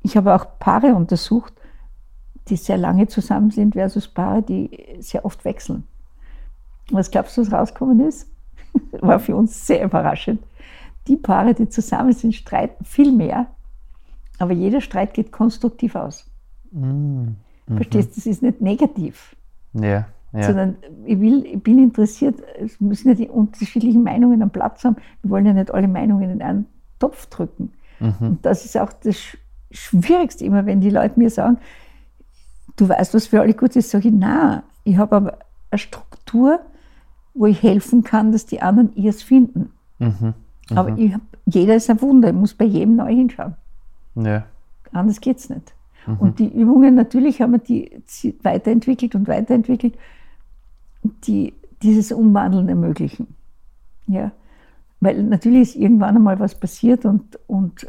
ich 0.03 0.17
habe 0.17 0.35
auch 0.35 0.47
Paare 0.59 0.95
untersucht, 0.95 1.53
die 2.49 2.57
sehr 2.57 2.79
lange 2.79 3.07
zusammen 3.07 3.51
sind, 3.51 3.75
versus 3.75 4.09
Paare, 4.09 4.43
die 4.43 4.97
sehr 5.01 5.25
oft 5.25 5.45
wechseln. 5.45 5.85
Was 6.91 7.11
glaubst 7.11 7.37
du, 7.37 7.43
was 7.43 7.53
rausgekommen 7.53 8.01
ist? 8.01 8.29
War 9.01 9.21
für 9.21 9.37
uns 9.37 9.67
sehr 9.67 9.85
überraschend. 9.85 10.43
Die 11.07 11.17
Paare, 11.17 11.55
die 11.55 11.69
zusammen 11.69 12.13
sind, 12.13 12.35
streiten 12.35 12.85
viel 12.85 13.13
mehr, 13.13 13.47
aber 14.39 14.53
jeder 14.53 14.81
Streit 14.81 15.15
geht 15.15 15.33
konstruktiv 15.33 15.95
aus. 15.95 16.27
Verstehst 17.67 18.11
du, 18.11 18.15
das 18.17 18.27
ist 18.27 18.43
nicht 18.43 18.61
negativ 18.61 19.37
Ja, 19.73 20.07
ja. 20.33 20.43
sondern 20.43 20.77
ich, 21.05 21.21
will, 21.21 21.45
ich 21.47 21.63
bin 21.63 21.79
interessiert, 21.79 22.41
es 22.61 22.81
müssen 22.81 23.09
ja 23.09 23.15
die 23.15 23.29
unterschiedlichen 23.29 24.03
Meinungen 24.03 24.43
am 24.43 24.51
Platz 24.51 24.85
haben. 24.85 24.97
Wir 25.23 25.31
wollen 25.31 25.47
ja 25.47 25.53
nicht 25.53 25.73
alle 25.73 25.89
Meinungen 25.89 26.31
in 26.31 26.43
einen 26.43 26.67
Topf 26.99 27.27
drücken. 27.27 27.73
Und 28.21 28.47
das 28.47 28.65
ist 28.65 28.79
auch 28.79 28.93
das 28.93 29.37
Schwierigste 29.71 30.45
immer, 30.45 30.67
wenn 30.67 30.81
die 30.81 30.91
Leute 30.91 31.19
mir 31.19 31.31
sagen, 31.31 31.59
du 32.77 32.89
weißt, 32.89 33.15
was 33.15 33.27
für 33.27 33.41
alle 33.41 33.55
gut 33.55 33.77
ist, 33.77 33.91
sage 33.91 34.09
ich, 34.09 34.15
na, 34.17 34.63
ich 34.85 34.97
habe 34.97 35.17
aber 35.17 35.39
eine 35.71 35.79
Struktur, 35.79 36.61
wo 37.35 37.47
ich 37.47 37.63
helfen 37.63 38.03
kann, 38.03 38.33
dass 38.33 38.47
die 38.47 38.61
anderen 38.61 38.95
ihrs 38.97 39.23
finden. 39.23 39.73
Aber 40.75 40.97
ich 40.99 41.15
hab, 41.15 41.21
jeder 41.47 41.77
ist 41.77 41.91
ein 41.91 42.01
Wunder, 42.01 42.29
ich 42.29 42.35
muss 42.35 42.55
bei 42.55 42.65
jedem 42.65 42.97
neu 42.97 43.15
hinschauen. 43.15 43.55
ja. 44.15 44.45
Anders 44.93 45.21
geht 45.21 45.39
es 45.39 45.49
nicht. 45.49 45.73
Und 46.19 46.39
die 46.41 46.49
Übungen, 46.49 46.97
natürlich 46.97 47.41
haben 47.41 47.53
wir 47.53 47.59
die 47.59 48.03
weiterentwickelt 48.43 49.15
und 49.15 49.29
weiterentwickelt, 49.29 49.95
die 51.25 51.53
dieses 51.83 52.11
Umwandeln 52.11 52.69
ermöglichen. 52.69 53.29
Ja. 54.07 54.33
Weil 54.99 55.23
natürlich 55.23 55.61
ist 55.61 55.77
irgendwann 55.77 56.17
einmal 56.17 56.41
was 56.41 56.59
passiert 56.59 57.05
und, 57.05 57.39
und 57.47 57.87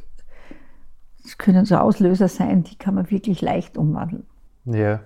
es 1.25 1.37
können 1.37 1.65
so 1.65 1.75
Auslöser 1.75 2.27
sein, 2.27 2.63
die 2.63 2.75
kann 2.75 2.95
man 2.95 3.09
wirklich 3.11 3.41
leicht 3.41 3.77
umwandeln 3.77 4.25
ja. 4.65 5.01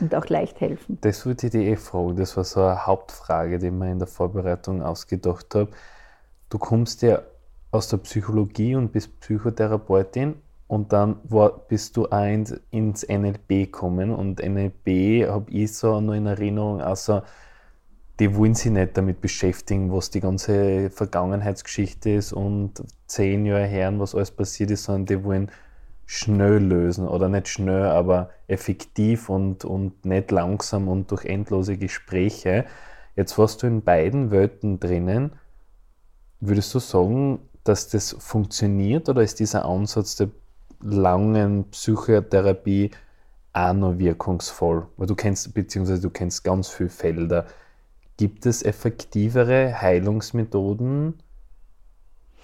und 0.00 0.14
auch 0.14 0.26
leicht 0.28 0.60
helfen. 0.60 0.98
Das 1.00 1.26
würde 1.26 1.46
ich 1.46 1.52
dir 1.52 1.62
eh 1.62 1.76
fragen. 1.76 2.16
Das 2.16 2.36
war 2.36 2.44
so 2.44 2.62
eine 2.62 2.86
Hauptfrage, 2.86 3.58
die 3.58 3.70
mir 3.70 3.90
in 3.90 3.98
der 3.98 4.08
Vorbereitung 4.08 4.82
ausgedacht 4.82 5.54
habe. 5.54 5.70
Du 6.48 6.58
kommst 6.58 7.02
ja 7.02 7.22
aus 7.70 7.88
der 7.88 7.98
Psychologie 7.98 8.74
und 8.74 8.92
bist 8.92 9.20
Psychotherapeutin 9.20 10.34
und 10.66 10.92
dann 10.92 11.16
war, 11.24 11.50
bist 11.68 11.96
du 11.96 12.06
auch 12.06 12.26
ins, 12.70 13.06
NLP 13.08 13.48
gekommen 13.48 14.12
und 14.12 14.40
NLP 14.40 15.28
habe 15.28 15.50
ich 15.50 15.76
so 15.76 16.00
noch 16.00 16.14
in 16.14 16.26
Erinnerung, 16.26 16.80
also 16.80 17.22
die 18.20 18.36
wollen 18.36 18.54
sich 18.54 18.70
nicht 18.70 18.98
damit 18.98 19.22
beschäftigen, 19.22 19.90
was 19.90 20.10
die 20.10 20.20
ganze 20.20 20.90
Vergangenheitsgeschichte 20.90 22.10
ist 22.10 22.34
und 22.34 22.84
zehn 23.06 23.46
Jahre 23.46 23.66
her, 23.66 23.88
und 23.88 23.98
was 23.98 24.14
alles 24.14 24.30
passiert 24.30 24.70
ist, 24.70 24.84
sondern 24.84 25.06
die 25.06 25.24
wollen 25.24 25.50
schnell 26.04 26.58
lösen 26.58 27.08
oder 27.08 27.30
nicht 27.30 27.48
schnell, 27.48 27.84
aber 27.84 28.28
effektiv 28.46 29.30
und, 29.30 29.64
und 29.64 30.04
nicht 30.04 30.30
langsam 30.32 30.88
und 30.88 31.10
durch 31.10 31.24
endlose 31.24 31.78
Gespräche. 31.78 32.66
Jetzt 33.16 33.38
warst 33.38 33.62
du 33.62 33.66
in 33.66 33.82
beiden 33.82 34.30
Welten 34.30 34.78
drinnen. 34.78 35.32
Würdest 36.40 36.74
du 36.74 36.78
sagen, 36.78 37.38
dass 37.64 37.88
das 37.88 38.16
funktioniert 38.18 39.08
oder 39.08 39.22
ist 39.22 39.40
dieser 39.40 39.64
Ansatz 39.64 40.16
der 40.16 40.28
langen 40.82 41.70
Psychotherapie 41.70 42.90
auch 43.54 43.72
noch 43.72 43.98
wirkungsvoll? 43.98 44.88
Weil 44.98 45.06
du 45.06 45.14
kennst, 45.14 45.54
beziehungsweise 45.54 46.02
du 46.02 46.10
kennst 46.10 46.44
ganz 46.44 46.68
viele 46.68 46.90
Felder. 46.90 47.46
Gibt 48.20 48.44
es 48.44 48.62
effektivere 48.62 49.80
Heilungsmethoden 49.80 51.14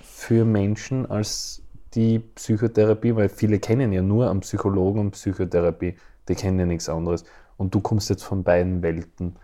für 0.00 0.46
Menschen 0.46 1.04
als 1.04 1.62
die 1.92 2.18
Psychotherapie? 2.18 3.14
Weil 3.14 3.28
viele 3.28 3.58
kennen 3.58 3.92
ja 3.92 4.00
nur 4.00 4.30
einen 4.30 4.40
Psychologen 4.40 5.00
und 5.00 5.10
Psychotherapie, 5.10 5.96
die 6.30 6.34
kennen 6.34 6.58
ja 6.60 6.64
nichts 6.64 6.88
anderes. 6.88 7.26
Und 7.58 7.74
du 7.74 7.80
kommst 7.80 8.08
jetzt 8.08 8.22
von 8.22 8.42
beiden 8.42 8.80
Welten. 8.80 9.36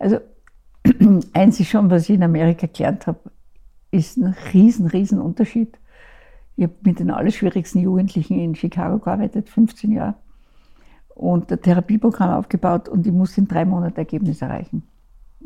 Also 0.00 0.18
eins 1.32 1.60
ist 1.60 1.68
schon, 1.68 1.88
was 1.88 2.08
ich 2.08 2.16
in 2.16 2.24
Amerika 2.24 2.66
gelernt 2.66 3.06
habe, 3.06 3.20
ist 3.92 4.16
ein 4.16 4.34
riesen, 4.52 4.88
riesen 4.88 5.20
Unterschied. 5.20 5.78
Ich 6.56 6.64
habe 6.64 6.74
mit 6.82 6.98
den 6.98 7.12
allerschwierigsten 7.12 7.80
Jugendlichen 7.80 8.40
in 8.40 8.56
Chicago 8.56 8.98
gearbeitet, 8.98 9.48
15 9.50 9.92
Jahre. 9.92 10.16
und 11.14 11.52
ein 11.52 11.62
Therapieprogramm 11.62 12.30
aufgebaut 12.30 12.88
und 12.88 13.06
ich 13.06 13.12
muss 13.12 13.38
in 13.38 13.46
drei 13.46 13.64
Monaten 13.64 13.98
Ergebnis 13.98 14.42
erreichen. 14.42 14.82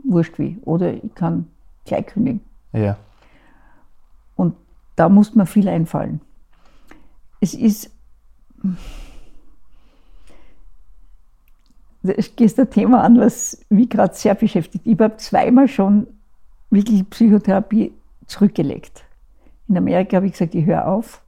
Wurscht 0.05 0.39
wie. 0.39 0.59
Oder 0.63 0.93
ich 0.93 1.15
kann 1.15 1.49
gleich 1.85 2.07
kündigen. 2.07 2.41
Ja. 2.73 2.97
Und 4.37 4.55
da 4.97 5.09
muss 5.09 5.35
mir 5.35 5.47
viel 5.47 5.69
einfallen. 5.69 6.21
Es 7.41 7.55
ist. 7.55 7.91
Du 12.03 12.13
gehst 12.37 12.59
ein 12.59 12.71
Thema 12.71 13.03
an, 13.03 13.19
was 13.19 13.65
mich 13.69 13.91
gerade 13.91 14.15
sehr 14.15 14.35
beschäftigt. 14.35 14.87
Ich 14.87 14.99
habe 14.99 15.17
zweimal 15.17 15.69
schon 15.69 16.07
wirklich 16.71 17.09
Psychotherapie 17.11 17.93
zurückgelegt. 18.27 19.05
In 19.69 19.77
Amerika 19.77 20.17
habe 20.17 20.27
ich 20.27 20.33
gesagt, 20.33 20.55
ich 20.55 20.65
höre 20.65 20.87
auf. 20.87 21.23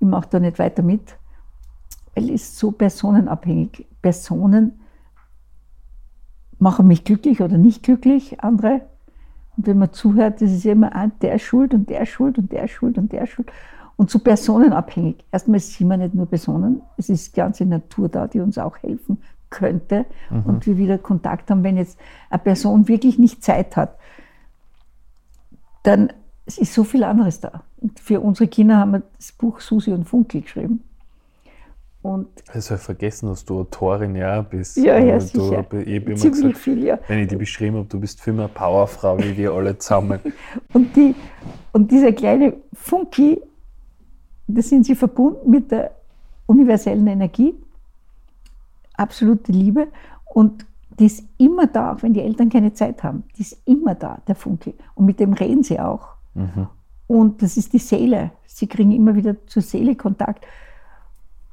Ich 0.00 0.06
mache 0.06 0.28
da 0.30 0.40
nicht 0.40 0.58
weiter 0.58 0.82
mit, 0.82 1.16
weil 2.14 2.30
es 2.30 2.58
so 2.58 2.70
personenabhängig. 2.70 3.86
Personen 4.00 4.80
machen 6.58 6.86
mich 6.86 7.04
glücklich 7.04 7.40
oder 7.40 7.58
nicht 7.58 7.82
glücklich, 7.82 8.40
andere. 8.40 8.82
Und 9.56 9.66
wenn 9.66 9.78
man 9.78 9.92
zuhört, 9.92 10.40
das 10.40 10.52
ist 10.52 10.64
immer 10.66 10.94
ah, 10.94 11.10
der 11.20 11.38
schuld 11.38 11.74
und 11.74 11.90
der 11.90 12.06
schuld 12.06 12.38
und 12.38 12.52
der 12.52 12.68
schuld 12.68 12.98
und 12.98 13.12
der 13.12 13.26
schuld. 13.26 13.50
Und 13.96 14.10
so 14.10 14.20
personenabhängig. 14.20 15.24
Erstmal 15.32 15.58
sind 15.58 15.88
wir 15.88 15.96
nicht 15.96 16.14
nur 16.14 16.26
Personen, 16.26 16.82
es 16.96 17.08
ist 17.08 17.34
die 17.34 17.40
ganze 17.40 17.66
Natur 17.66 18.08
da, 18.08 18.28
die 18.28 18.40
uns 18.40 18.56
auch 18.58 18.78
helfen 18.78 19.18
könnte 19.50 20.04
mhm. 20.30 20.42
und 20.44 20.66
wir 20.66 20.76
wieder 20.76 20.98
Kontakt 20.98 21.50
haben. 21.50 21.64
Wenn 21.64 21.76
jetzt 21.76 21.98
eine 22.30 22.38
Person 22.38 22.86
wirklich 22.86 23.18
nicht 23.18 23.42
Zeit 23.42 23.76
hat, 23.76 23.96
dann 25.82 26.12
ist 26.46 26.74
so 26.74 26.84
viel 26.84 27.04
anderes 27.04 27.40
da. 27.40 27.62
Und 27.78 27.98
für 27.98 28.20
unsere 28.20 28.48
Kinder 28.48 28.76
haben 28.76 28.92
wir 28.92 29.02
das 29.16 29.32
Buch 29.32 29.60
Susi 29.60 29.92
und 29.92 30.04
Funkel 30.04 30.42
geschrieben. 30.42 30.84
Und 32.00 32.28
also 32.52 32.76
vergessen, 32.76 33.28
dass 33.28 33.44
du 33.44 33.60
Autorin 33.60 34.14
ja 34.14 34.40
bist. 34.42 34.76
Ja, 34.76 34.98
ja, 34.98 35.18
du, 35.18 35.20
sicher. 35.20 35.50
Ich 35.50 35.56
habe 35.56 35.82
immer 35.82 36.16
Ziemlich 36.16 36.42
gesagt, 36.42 36.58
viel, 36.58 36.84
ja. 36.84 36.98
wenn 37.08 37.18
ich 37.18 37.28
dich 37.28 37.38
beschrieben 37.38 37.76
habe, 37.76 37.88
du 37.88 37.98
bist 37.98 38.20
viel 38.20 38.32
mehr 38.34 38.48
Powerfrau 38.48 39.18
wie 39.18 39.36
wir 39.36 39.52
alle 39.52 39.76
zusammen. 39.78 40.20
und, 40.72 40.94
die, 40.94 41.14
und 41.72 41.90
dieser 41.90 42.12
kleine 42.12 42.54
Funky, 42.72 43.40
da 44.46 44.62
sind 44.62 44.86
sie 44.86 44.94
verbunden 44.94 45.50
mit 45.50 45.72
der 45.72 45.90
universellen 46.46 47.06
Energie, 47.06 47.54
absolute 48.94 49.50
Liebe 49.52 49.88
und 50.24 50.64
die 50.98 51.06
ist 51.06 51.24
immer 51.38 51.66
da, 51.66 51.92
auch 51.92 52.02
wenn 52.02 52.12
die 52.12 52.20
Eltern 52.20 52.48
keine 52.48 52.72
Zeit 52.72 53.02
haben. 53.02 53.24
Die 53.36 53.42
ist 53.42 53.56
immer 53.64 53.94
da, 53.94 54.20
der 54.26 54.34
Funke. 54.34 54.74
Und 54.94 55.06
mit 55.06 55.20
dem 55.20 55.32
reden 55.32 55.62
sie 55.62 55.78
auch. 55.78 56.08
Mhm. 56.34 56.66
Und 57.06 57.42
das 57.42 57.56
ist 57.56 57.72
die 57.72 57.78
Seele. 57.78 58.32
Sie 58.46 58.66
kriegen 58.66 58.90
immer 58.90 59.14
wieder 59.14 59.36
zur 59.46 59.62
Seele 59.62 59.94
Kontakt. 59.94 60.44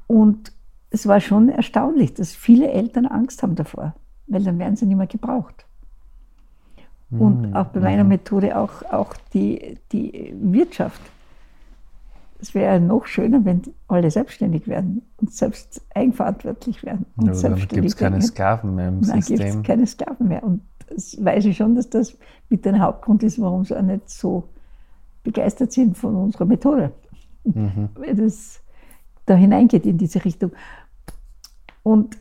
Und 0.06 0.52
es 0.90 1.06
war 1.06 1.20
schon 1.20 1.48
erstaunlich, 1.48 2.14
dass 2.14 2.34
viele 2.34 2.70
Eltern 2.70 3.06
Angst 3.06 3.42
haben 3.42 3.54
davor, 3.54 3.94
weil 4.26 4.42
dann 4.42 4.58
werden 4.58 4.76
sie 4.76 4.86
nicht 4.86 4.96
mehr 4.96 5.06
gebraucht. 5.06 5.66
Und 7.10 7.50
mhm. 7.50 7.56
auch 7.56 7.66
bei 7.66 7.80
meiner 7.80 8.02
mhm. 8.02 8.10
Methode 8.10 8.56
auch, 8.56 8.82
auch 8.90 9.14
die, 9.32 9.78
die 9.92 10.34
Wirtschaft. 10.40 11.00
Es 12.40 12.54
wäre 12.54 12.80
noch 12.80 13.06
schöner, 13.06 13.44
wenn 13.44 13.62
alle 13.88 14.10
selbstständig 14.10 14.68
werden 14.68 15.02
und 15.18 15.32
selbst 15.32 15.80
eigenverantwortlich 15.94 16.82
werden. 16.84 17.06
Und 17.16 17.26
ja, 17.26 17.48
dann 17.48 17.54
gibt 17.56 17.84
es 17.84 17.96
keine 17.96 18.20
Sklaven 18.20 18.74
mehr 18.74 18.88
im 18.88 19.00
Nein, 19.00 19.22
System. 19.22 19.38
Dann 19.38 19.46
gibt 19.46 19.58
es 19.58 19.66
keine 19.66 19.86
Sklaven 19.86 20.28
mehr. 20.28 20.42
Und 20.42 20.62
das 20.88 21.16
weiß 21.24 21.46
ich 21.46 21.56
schon, 21.56 21.74
dass 21.76 21.88
das 21.88 22.16
mit 22.50 22.64
der 22.64 22.78
Hauptgrund 22.78 23.22
ist, 23.22 23.40
warum 23.40 23.64
sie 23.64 23.76
auch 23.76 23.82
nicht 23.82 24.10
so 24.10 24.48
begeistert 25.22 25.72
sind 25.72 25.96
von 25.96 26.14
unserer 26.16 26.44
Methode. 26.44 26.92
Mhm. 27.44 27.88
Weil 27.94 28.16
das 28.16 28.60
da 29.26 29.34
hineingeht 29.34 29.84
in 29.84 29.98
diese 29.98 30.24
Richtung. 30.24 30.52
Und 31.82 32.16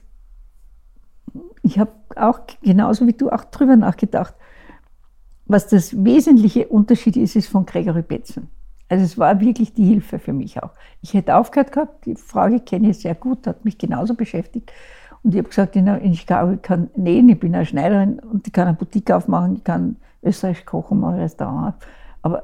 ich 1.61 1.79
habe 1.79 1.91
auch 2.15 2.39
genauso 2.61 3.07
wie 3.07 3.13
du 3.13 3.29
auch 3.29 3.45
drüber 3.45 3.75
nachgedacht, 3.75 4.35
was 5.45 5.67
das 5.67 6.03
wesentliche 6.03 6.67
Unterschied 6.67 7.17
ist, 7.17 7.35
ist 7.35 7.47
von 7.47 7.65
Gregory 7.65 8.01
Betzen. 8.01 8.49
Also 8.87 9.03
es 9.03 9.17
war 9.17 9.39
wirklich 9.39 9.73
die 9.73 9.85
Hilfe 9.85 10.19
für 10.19 10.33
mich 10.33 10.61
auch. 10.61 10.71
Ich 11.01 11.13
hätte 11.13 11.35
aufgehört 11.35 11.71
gehabt, 11.71 12.05
die 12.05 12.15
Frage 12.15 12.59
kenne 12.59 12.89
ich 12.89 12.99
sehr 12.99 13.15
gut, 13.15 13.47
hat 13.47 13.65
mich 13.65 13.77
genauso 13.77 14.13
beschäftigt. 14.13 14.71
Und 15.23 15.33
ich 15.33 15.39
habe 15.39 15.49
gesagt, 15.49 15.75
ich 15.75 16.25
kann 16.27 16.89
nähen, 16.95 17.29
ich 17.29 17.39
bin 17.39 17.55
eine 17.55 17.65
Schneiderin 17.65 18.19
und 18.19 18.45
ich 18.45 18.53
kann 18.53 18.67
eine 18.67 18.77
Boutique 18.77 19.09
aufmachen, 19.11 19.55
ich 19.55 19.63
kann 19.63 19.95
österreichisch 20.21 20.65
kochen, 20.65 20.99
mache 20.99 21.13
ein 21.13 21.21
Restaurant. 21.21 21.75
Aber 22.21 22.43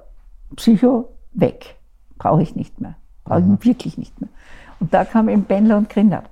Psycho 0.56 1.10
weg, 1.34 1.76
brauche 2.18 2.42
ich 2.42 2.56
nicht 2.56 2.82
mehr. 2.82 2.96
Mhm. 3.40 3.64
wirklich 3.64 3.98
nicht 3.98 4.20
mehr. 4.20 4.30
Und 4.80 4.94
da 4.94 5.06
kam 5.06 5.30
eben 5.30 5.44
Bendler 5.44 5.78
und 5.78 5.90
Grinder. 5.90 6.24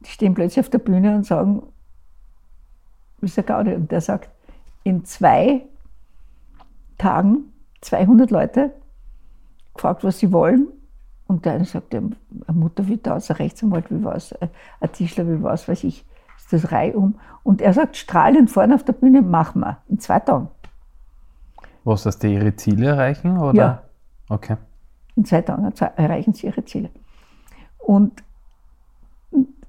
Die 0.00 0.10
stehen 0.10 0.34
plötzlich 0.34 0.64
auf 0.64 0.70
der 0.70 0.78
Bühne 0.78 1.16
und 1.16 1.24
sagen, 1.24 1.62
Mr. 3.20 3.42
Gaudi, 3.42 3.74
und 3.74 3.90
der 3.90 4.00
sagt, 4.00 4.28
in 4.84 5.04
zwei 5.04 5.62
Tagen 6.98 7.52
200 7.80 8.30
Leute 8.30 8.72
gefragt, 9.74 10.04
was 10.04 10.18
sie 10.18 10.32
wollen. 10.32 10.68
Und 11.26 11.46
der 11.46 11.54
eine 11.54 11.64
sagt, 11.64 11.94
eine 11.94 12.12
Mutter 12.52 12.86
wie 12.86 12.98
das, 12.98 13.30
ein 13.30 13.36
Rechtsanwalt 13.36 13.90
wie 13.90 14.04
was, 14.04 14.34
ein 14.40 14.92
Tischler 14.92 15.26
wie 15.26 15.42
was, 15.42 15.66
weiß 15.66 15.84
ich, 15.84 16.04
ist 16.36 16.52
das 16.52 16.94
um. 16.94 17.18
Und 17.42 17.62
er 17.62 17.72
sagt, 17.72 17.96
strahlend 17.96 18.50
vorne 18.50 18.74
auf 18.74 18.84
der 18.84 18.92
Bühne, 18.92 19.22
machen 19.22 19.60
wir, 19.62 19.78
in 19.88 19.98
zwei 19.98 20.20
Tagen. 20.20 20.48
Was, 21.84 22.02
dass 22.02 22.18
die 22.18 22.34
ihre 22.34 22.54
Ziele 22.56 22.88
erreichen? 22.88 23.38
Oder? 23.38 23.56
Ja. 23.56 23.82
Okay. 24.28 24.56
In 25.16 25.24
zwei 25.24 25.42
Tagen 25.42 25.72
erreichen 25.96 26.32
sie 26.32 26.46
ihre 26.46 26.64
Ziele. 26.64 26.90
Und 27.78 28.22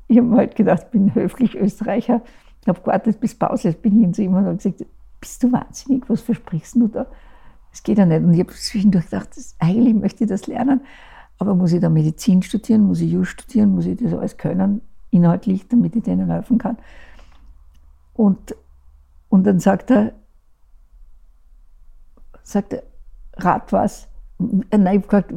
ich 0.07 0.17
habe 0.17 0.27
mir 0.27 0.37
halt 0.37 0.55
gedacht, 0.55 0.83
ich 0.85 0.89
bin 0.89 1.13
höflich 1.13 1.55
Österreicher, 1.55 2.21
ich 2.61 2.67
habe 2.67 2.79
gewartet 2.79 3.19
bis 3.19 3.35
Pause, 3.35 3.69
jetzt 3.69 3.81
bin 3.81 4.01
ich 4.01 4.15
zu 4.15 4.23
ihm 4.23 4.33
und 4.33 4.57
gesagt, 4.57 4.85
bist 5.19 5.43
du 5.43 5.51
wahnsinnig, 5.51 6.09
was 6.09 6.21
versprichst 6.21 6.75
du 6.75 6.87
da? 6.87 7.07
Das 7.71 7.83
geht 7.83 7.97
ja 7.97 8.05
nicht. 8.05 8.23
Und 8.23 8.33
ich 8.33 8.39
habe 8.39 8.53
zwischendurch 8.53 9.05
gedacht, 9.05 9.29
das, 9.35 9.55
eigentlich 9.59 9.93
möchte 9.93 10.23
ich 10.23 10.29
das 10.29 10.47
lernen, 10.47 10.81
aber 11.37 11.55
muss 11.55 11.73
ich 11.73 11.81
da 11.81 11.89
Medizin 11.89 12.41
studieren, 12.41 12.83
muss 12.83 13.01
ich 13.01 13.11
Jus 13.11 13.27
studieren, 13.27 13.75
muss 13.75 13.85
ich 13.85 13.97
das 13.97 14.13
alles 14.13 14.37
können, 14.37 14.81
inhaltlich, 15.11 15.67
damit 15.67 15.95
ich 15.95 16.03
denen 16.03 16.29
helfen 16.29 16.57
kann. 16.57 16.77
Und, 18.13 18.55
und 19.29 19.45
dann 19.45 19.59
sagt 19.59 19.91
er, 19.91 20.13
sagt 22.43 22.73
er, 22.73 22.83
rat 23.37 23.73
was. 23.73 24.07
Äh, 24.69 24.77
nein, 24.77 24.99
ich 24.99 25.13
habe 25.13 25.23
gefragt, 25.23 25.33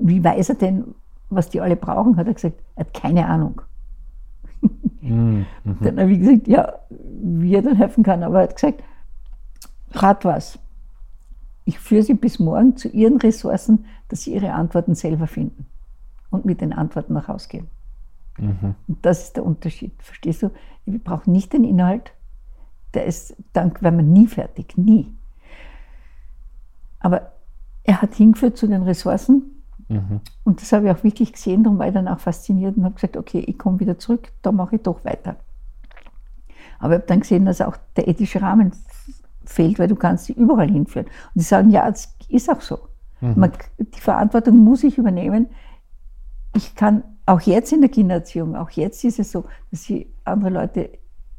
wie 0.00 0.22
weiß 0.22 0.50
er 0.50 0.54
denn, 0.56 0.94
was 1.30 1.48
die 1.48 1.60
alle 1.60 1.76
brauchen? 1.76 2.16
Hat 2.16 2.26
er 2.26 2.34
gesagt, 2.34 2.60
er 2.76 2.86
hat 2.86 2.94
keine 2.94 3.26
Ahnung. 3.26 3.62
Mhm. 5.04 5.46
Dann 5.64 5.98
habe 5.98 6.12
ich 6.12 6.20
gesagt, 6.20 6.46
ja, 6.46 6.74
wie 6.88 7.56
er 7.56 7.62
dann 7.62 7.74
helfen 7.74 8.04
kann. 8.04 8.22
Aber 8.22 8.36
er 8.36 8.42
hat 8.44 8.54
gesagt, 8.54 8.84
rat 9.94 10.24
was 10.24 10.60
ich 11.64 11.78
führe 11.78 12.02
sie 12.02 12.14
bis 12.14 12.38
morgen 12.38 12.76
zu 12.76 12.88
ihren 12.88 13.18
Ressourcen, 13.18 13.84
dass 14.08 14.22
sie 14.22 14.34
ihre 14.34 14.52
Antworten 14.52 14.94
selber 14.94 15.26
finden 15.26 15.66
und 16.30 16.44
mit 16.44 16.60
den 16.60 16.72
Antworten 16.72 17.14
nach 17.14 17.28
Hause 17.28 17.48
gehen. 17.48 17.66
Mhm. 18.38 18.74
Und 18.88 19.04
das 19.04 19.24
ist 19.24 19.36
der 19.36 19.44
Unterschied. 19.44 19.92
Verstehst 20.02 20.42
du? 20.42 20.50
Wir 20.86 20.98
brauchen 20.98 21.32
nicht 21.32 21.52
den 21.52 21.64
Inhalt, 21.64 22.12
der 22.94 23.04
ist, 23.04 23.36
dann 23.52 23.72
wären 23.80 23.96
wir 23.96 24.04
nie 24.04 24.26
fertig, 24.26 24.76
nie. 24.76 25.12
Aber 26.98 27.18
er 27.18 27.32
hat 28.02 28.14
hingeführt 28.14 28.56
zu 28.56 28.66
den 28.66 28.82
Ressourcen 28.82 29.62
mhm. 29.88 30.20
und 30.44 30.60
das 30.60 30.72
habe 30.72 30.86
ich 30.86 30.92
auch 30.92 31.04
wirklich 31.04 31.32
gesehen, 31.32 31.62
darum 31.62 31.78
war 31.78 31.86
ich 31.86 31.94
dann 31.94 32.08
auch 32.08 32.18
fasziniert 32.18 32.76
und 32.76 32.84
habe 32.84 32.96
gesagt, 32.96 33.16
okay, 33.16 33.40
ich 33.40 33.56
komme 33.58 33.80
wieder 33.80 33.98
zurück, 33.98 34.32
da 34.42 34.52
mache 34.52 34.76
ich 34.76 34.82
doch 34.82 35.04
weiter. 35.04 35.36
Aber 36.78 36.94
ich 36.94 36.98
habe 36.98 37.06
dann 37.06 37.20
gesehen, 37.20 37.44
dass 37.44 37.60
auch 37.60 37.76
der 37.96 38.08
ethische 38.08 38.42
Rahmen 38.42 38.72
fehlt, 39.44 39.78
weil 39.78 39.88
du 39.88 39.94
kannst 39.94 40.24
sie 40.24 40.32
überall 40.32 40.68
hinführen. 40.68 41.06
Und 41.06 41.34
die 41.36 41.44
sagen, 41.44 41.70
ja, 41.70 41.88
das 41.88 42.12
ist 42.28 42.50
auch 42.50 42.60
so. 42.60 42.80
Mhm. 43.20 43.34
Man, 43.36 43.52
die 43.78 44.00
Verantwortung 44.00 44.58
muss 44.58 44.82
ich 44.82 44.98
übernehmen. 44.98 45.46
Ich 46.56 46.74
kann 46.74 47.04
auch 47.24 47.40
jetzt 47.40 47.72
in 47.72 47.80
der 47.80 47.90
Kindererziehung, 47.90 48.56
auch 48.56 48.70
jetzt 48.70 49.04
ist 49.04 49.20
es 49.20 49.30
so, 49.30 49.44
dass 49.70 49.88
ich 49.88 50.08
andere 50.24 50.50
Leute 50.50 50.90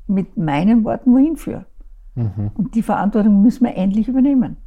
mit 0.07 0.37
meinen 0.37 0.85
Worten 0.85 1.13
wohin 1.13 1.35
führe. 1.35 1.65
Mhm. 2.15 2.51
Und 2.55 2.75
die 2.75 2.81
Verantwortung 2.81 3.41
müssen 3.41 3.65
wir 3.65 3.75
endlich 3.75 4.07
übernehmen. 4.07 4.57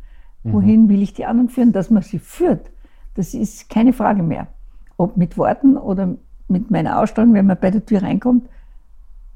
Mhm. 0.47 0.53
Wohin 0.53 0.89
will 0.89 1.03
ich 1.03 1.13
die 1.13 1.27
anderen 1.27 1.49
führen? 1.49 1.73
Dass 1.73 1.91
man 1.91 2.03
sie 2.03 2.19
führt, 2.19 2.71
das 3.15 3.35
ist 3.35 3.69
keine 3.69 3.93
Frage 3.93 4.23
mehr. 4.23 4.49
Ob 4.97 5.17
mit 5.17 5.37
Worten 5.37 5.77
oder 5.77 6.17
mit 6.49 6.71
meiner 6.71 7.01
Ausstrahlung, 7.01 7.35
wenn 7.35 7.47
man 7.47 7.59
bei 7.61 7.71
der 7.71 7.85
Tür 7.85 8.03
reinkommt, 8.03 8.49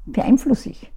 beeinflusse 0.05 0.69
ich. 0.69 0.91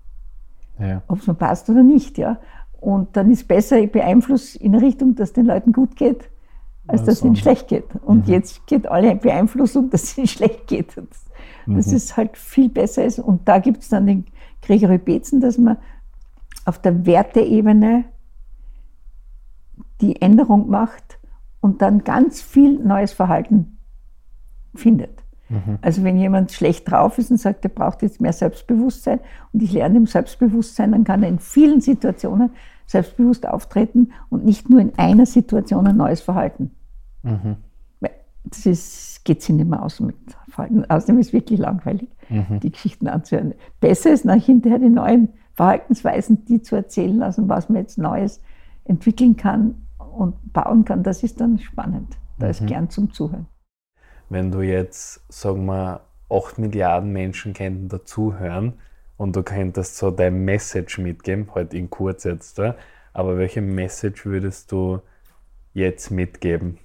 Ja. 0.78 1.02
Ob 1.08 1.20
es 1.20 1.26
mir 1.26 1.34
passt 1.34 1.68
oder 1.68 1.82
nicht. 1.82 2.18
Ja? 2.18 2.38
Und 2.80 3.16
dann 3.16 3.30
ist 3.30 3.48
besser, 3.48 3.78
ich 3.78 3.90
beeinflusse 3.90 4.58
in 4.58 4.74
Richtung, 4.74 5.14
dass 5.14 5.32
den 5.32 5.46
Leuten 5.46 5.72
gut 5.72 5.96
geht, 5.96 6.30
als 6.86 7.04
dass 7.04 7.16
es 7.16 7.24
ihnen 7.24 7.36
schlecht 7.36 7.68
geht. 7.68 7.86
Und 8.04 8.26
mhm. 8.26 8.32
jetzt 8.32 8.66
geht 8.66 8.86
alle 8.86 9.14
Beeinflussung, 9.16 9.90
dass 9.90 10.04
es 10.04 10.18
ihnen 10.18 10.26
schlecht 10.28 10.66
geht. 10.66 10.96
Und 10.96 11.08
dass 11.66 11.88
mhm. 11.88 11.96
es 11.96 12.16
halt 12.16 12.36
viel 12.36 12.68
besser 12.68 13.04
ist. 13.04 13.18
Und 13.18 13.48
da 13.48 13.58
gibt 13.58 13.82
es 13.82 13.88
dann 13.88 14.06
den 14.06 14.26
Gregory 14.62 14.98
Betzen, 14.98 15.40
dass 15.40 15.58
man 15.58 15.78
auf 16.64 16.78
der 16.78 17.06
Werteebene 17.06 18.04
die 20.00 20.20
Änderung 20.20 20.68
macht 20.68 21.18
und 21.60 21.82
dann 21.82 22.04
ganz 22.04 22.42
viel 22.42 22.78
neues 22.78 23.12
Verhalten 23.12 23.78
findet. 24.74 25.22
Mhm. 25.48 25.78
Also 25.82 26.04
wenn 26.04 26.16
jemand 26.16 26.52
schlecht 26.52 26.90
drauf 26.90 27.18
ist 27.18 27.30
und 27.30 27.38
sagt, 27.38 27.64
er 27.64 27.70
braucht 27.70 28.02
jetzt 28.02 28.20
mehr 28.20 28.32
Selbstbewusstsein 28.32 29.20
und 29.52 29.62
ich 29.62 29.72
lerne 29.72 29.96
ihm 29.96 30.06
Selbstbewusstsein, 30.06 30.92
dann 30.92 31.04
kann 31.04 31.22
er 31.22 31.28
in 31.28 31.38
vielen 31.38 31.80
Situationen 31.80 32.50
selbstbewusst 32.86 33.48
auftreten 33.48 34.12
und 34.28 34.44
nicht 34.44 34.68
nur 34.68 34.80
in 34.80 34.92
einer 34.98 35.26
Situation 35.26 35.86
ein 35.86 35.96
neues 35.96 36.20
Verhalten. 36.20 36.70
Mhm. 37.22 37.56
Das 38.46 38.66
ist, 38.66 39.24
geht 39.24 39.40
sich 39.40 39.54
nicht 39.54 39.68
mehr 39.68 39.82
aus 39.82 40.00
mit 40.00 40.16
Verhalten. 40.50 40.84
Außerdem 40.84 41.18
ist 41.18 41.28
es 41.28 41.32
wirklich 41.32 41.58
langweilig, 41.58 42.10
mhm. 42.28 42.60
die 42.60 42.70
Geschichten 42.70 43.08
anzuhören. 43.08 43.54
Besser 43.80 44.12
ist 44.12 44.26
nach 44.26 44.34
hinterher 44.34 44.78
die 44.78 44.90
neuen 44.90 45.30
Verhaltensweisen, 45.54 46.44
die 46.44 46.60
zu 46.60 46.76
erzählen 46.76 47.16
lassen, 47.16 47.48
was 47.48 47.70
man 47.70 47.78
jetzt 47.78 47.96
Neues 47.96 48.42
entwickeln 48.84 49.38
kann 49.38 49.76
und 50.14 50.52
bauen 50.52 50.84
kann. 50.84 51.02
Das 51.02 51.22
ist 51.22 51.40
dann 51.40 51.58
spannend. 51.58 52.16
Da 52.38 52.46
mhm. 52.46 52.50
ist 52.50 52.66
gern 52.66 52.90
zum 52.90 53.12
Zuhören. 53.12 53.46
Wenn 54.28 54.50
du 54.50 54.62
jetzt, 54.62 55.24
sagen 55.32 55.66
wir, 55.66 56.00
8 56.30 56.58
Milliarden 56.58 57.12
Menschen 57.12 57.52
könnten 57.52 57.88
dazuhören 57.88 58.74
und 59.16 59.36
du 59.36 59.42
könntest 59.42 59.96
so 59.96 60.10
dein 60.10 60.44
Message 60.44 60.98
mitgeben, 60.98 61.48
halt 61.54 61.74
in 61.74 61.90
kurz 61.90 62.24
jetzt 62.24 62.58
da, 62.58 62.76
aber 63.12 63.38
welche 63.38 63.60
Message 63.60 64.24
würdest 64.26 64.72
du 64.72 65.00
jetzt 65.72 66.10
mitgeben? 66.10 66.78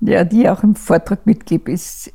Ja, 0.00 0.24
die 0.24 0.42
ich 0.42 0.48
auch 0.48 0.62
im 0.62 0.76
Vortrag 0.76 1.26
mitgebe, 1.26 1.72
ist, 1.72 2.12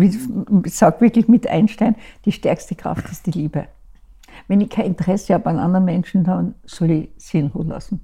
ich 0.00 0.74
sage 0.74 1.00
wirklich 1.00 1.28
mit 1.28 1.46
Einstein, 1.46 1.96
die 2.24 2.32
stärkste 2.32 2.74
Kraft 2.74 3.10
ist 3.10 3.26
die 3.26 3.32
Liebe. 3.32 3.68
Wenn 4.46 4.60
ich 4.60 4.70
kein 4.70 4.86
Interesse 4.86 5.34
habe 5.34 5.50
an 5.50 5.58
anderen 5.58 5.84
Menschen, 5.84 6.24
dann 6.24 6.54
soll 6.64 6.90
ich 6.90 7.10
sie 7.16 7.40
in 7.40 7.48
Ruhe 7.48 7.66
lassen. 7.66 8.00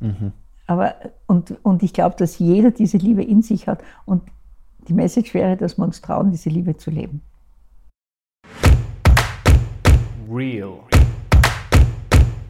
Mhm. 0.00 0.32
Aber, 0.70 0.94
und, 1.26 1.58
und 1.64 1.82
ich 1.82 1.92
glaube, 1.92 2.14
dass 2.16 2.38
jeder 2.38 2.70
diese 2.70 2.96
Liebe 2.96 3.24
in 3.24 3.42
sich 3.42 3.66
hat. 3.66 3.82
Und 4.06 4.22
die 4.86 4.92
Message 4.92 5.34
wäre, 5.34 5.56
dass 5.56 5.76
wir 5.76 5.84
uns 5.84 6.00
trauen, 6.00 6.30
diese 6.30 6.48
Liebe 6.48 6.76
zu 6.76 6.92
leben. 6.92 7.22
Real 10.30 10.78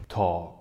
Talk. 0.07 0.60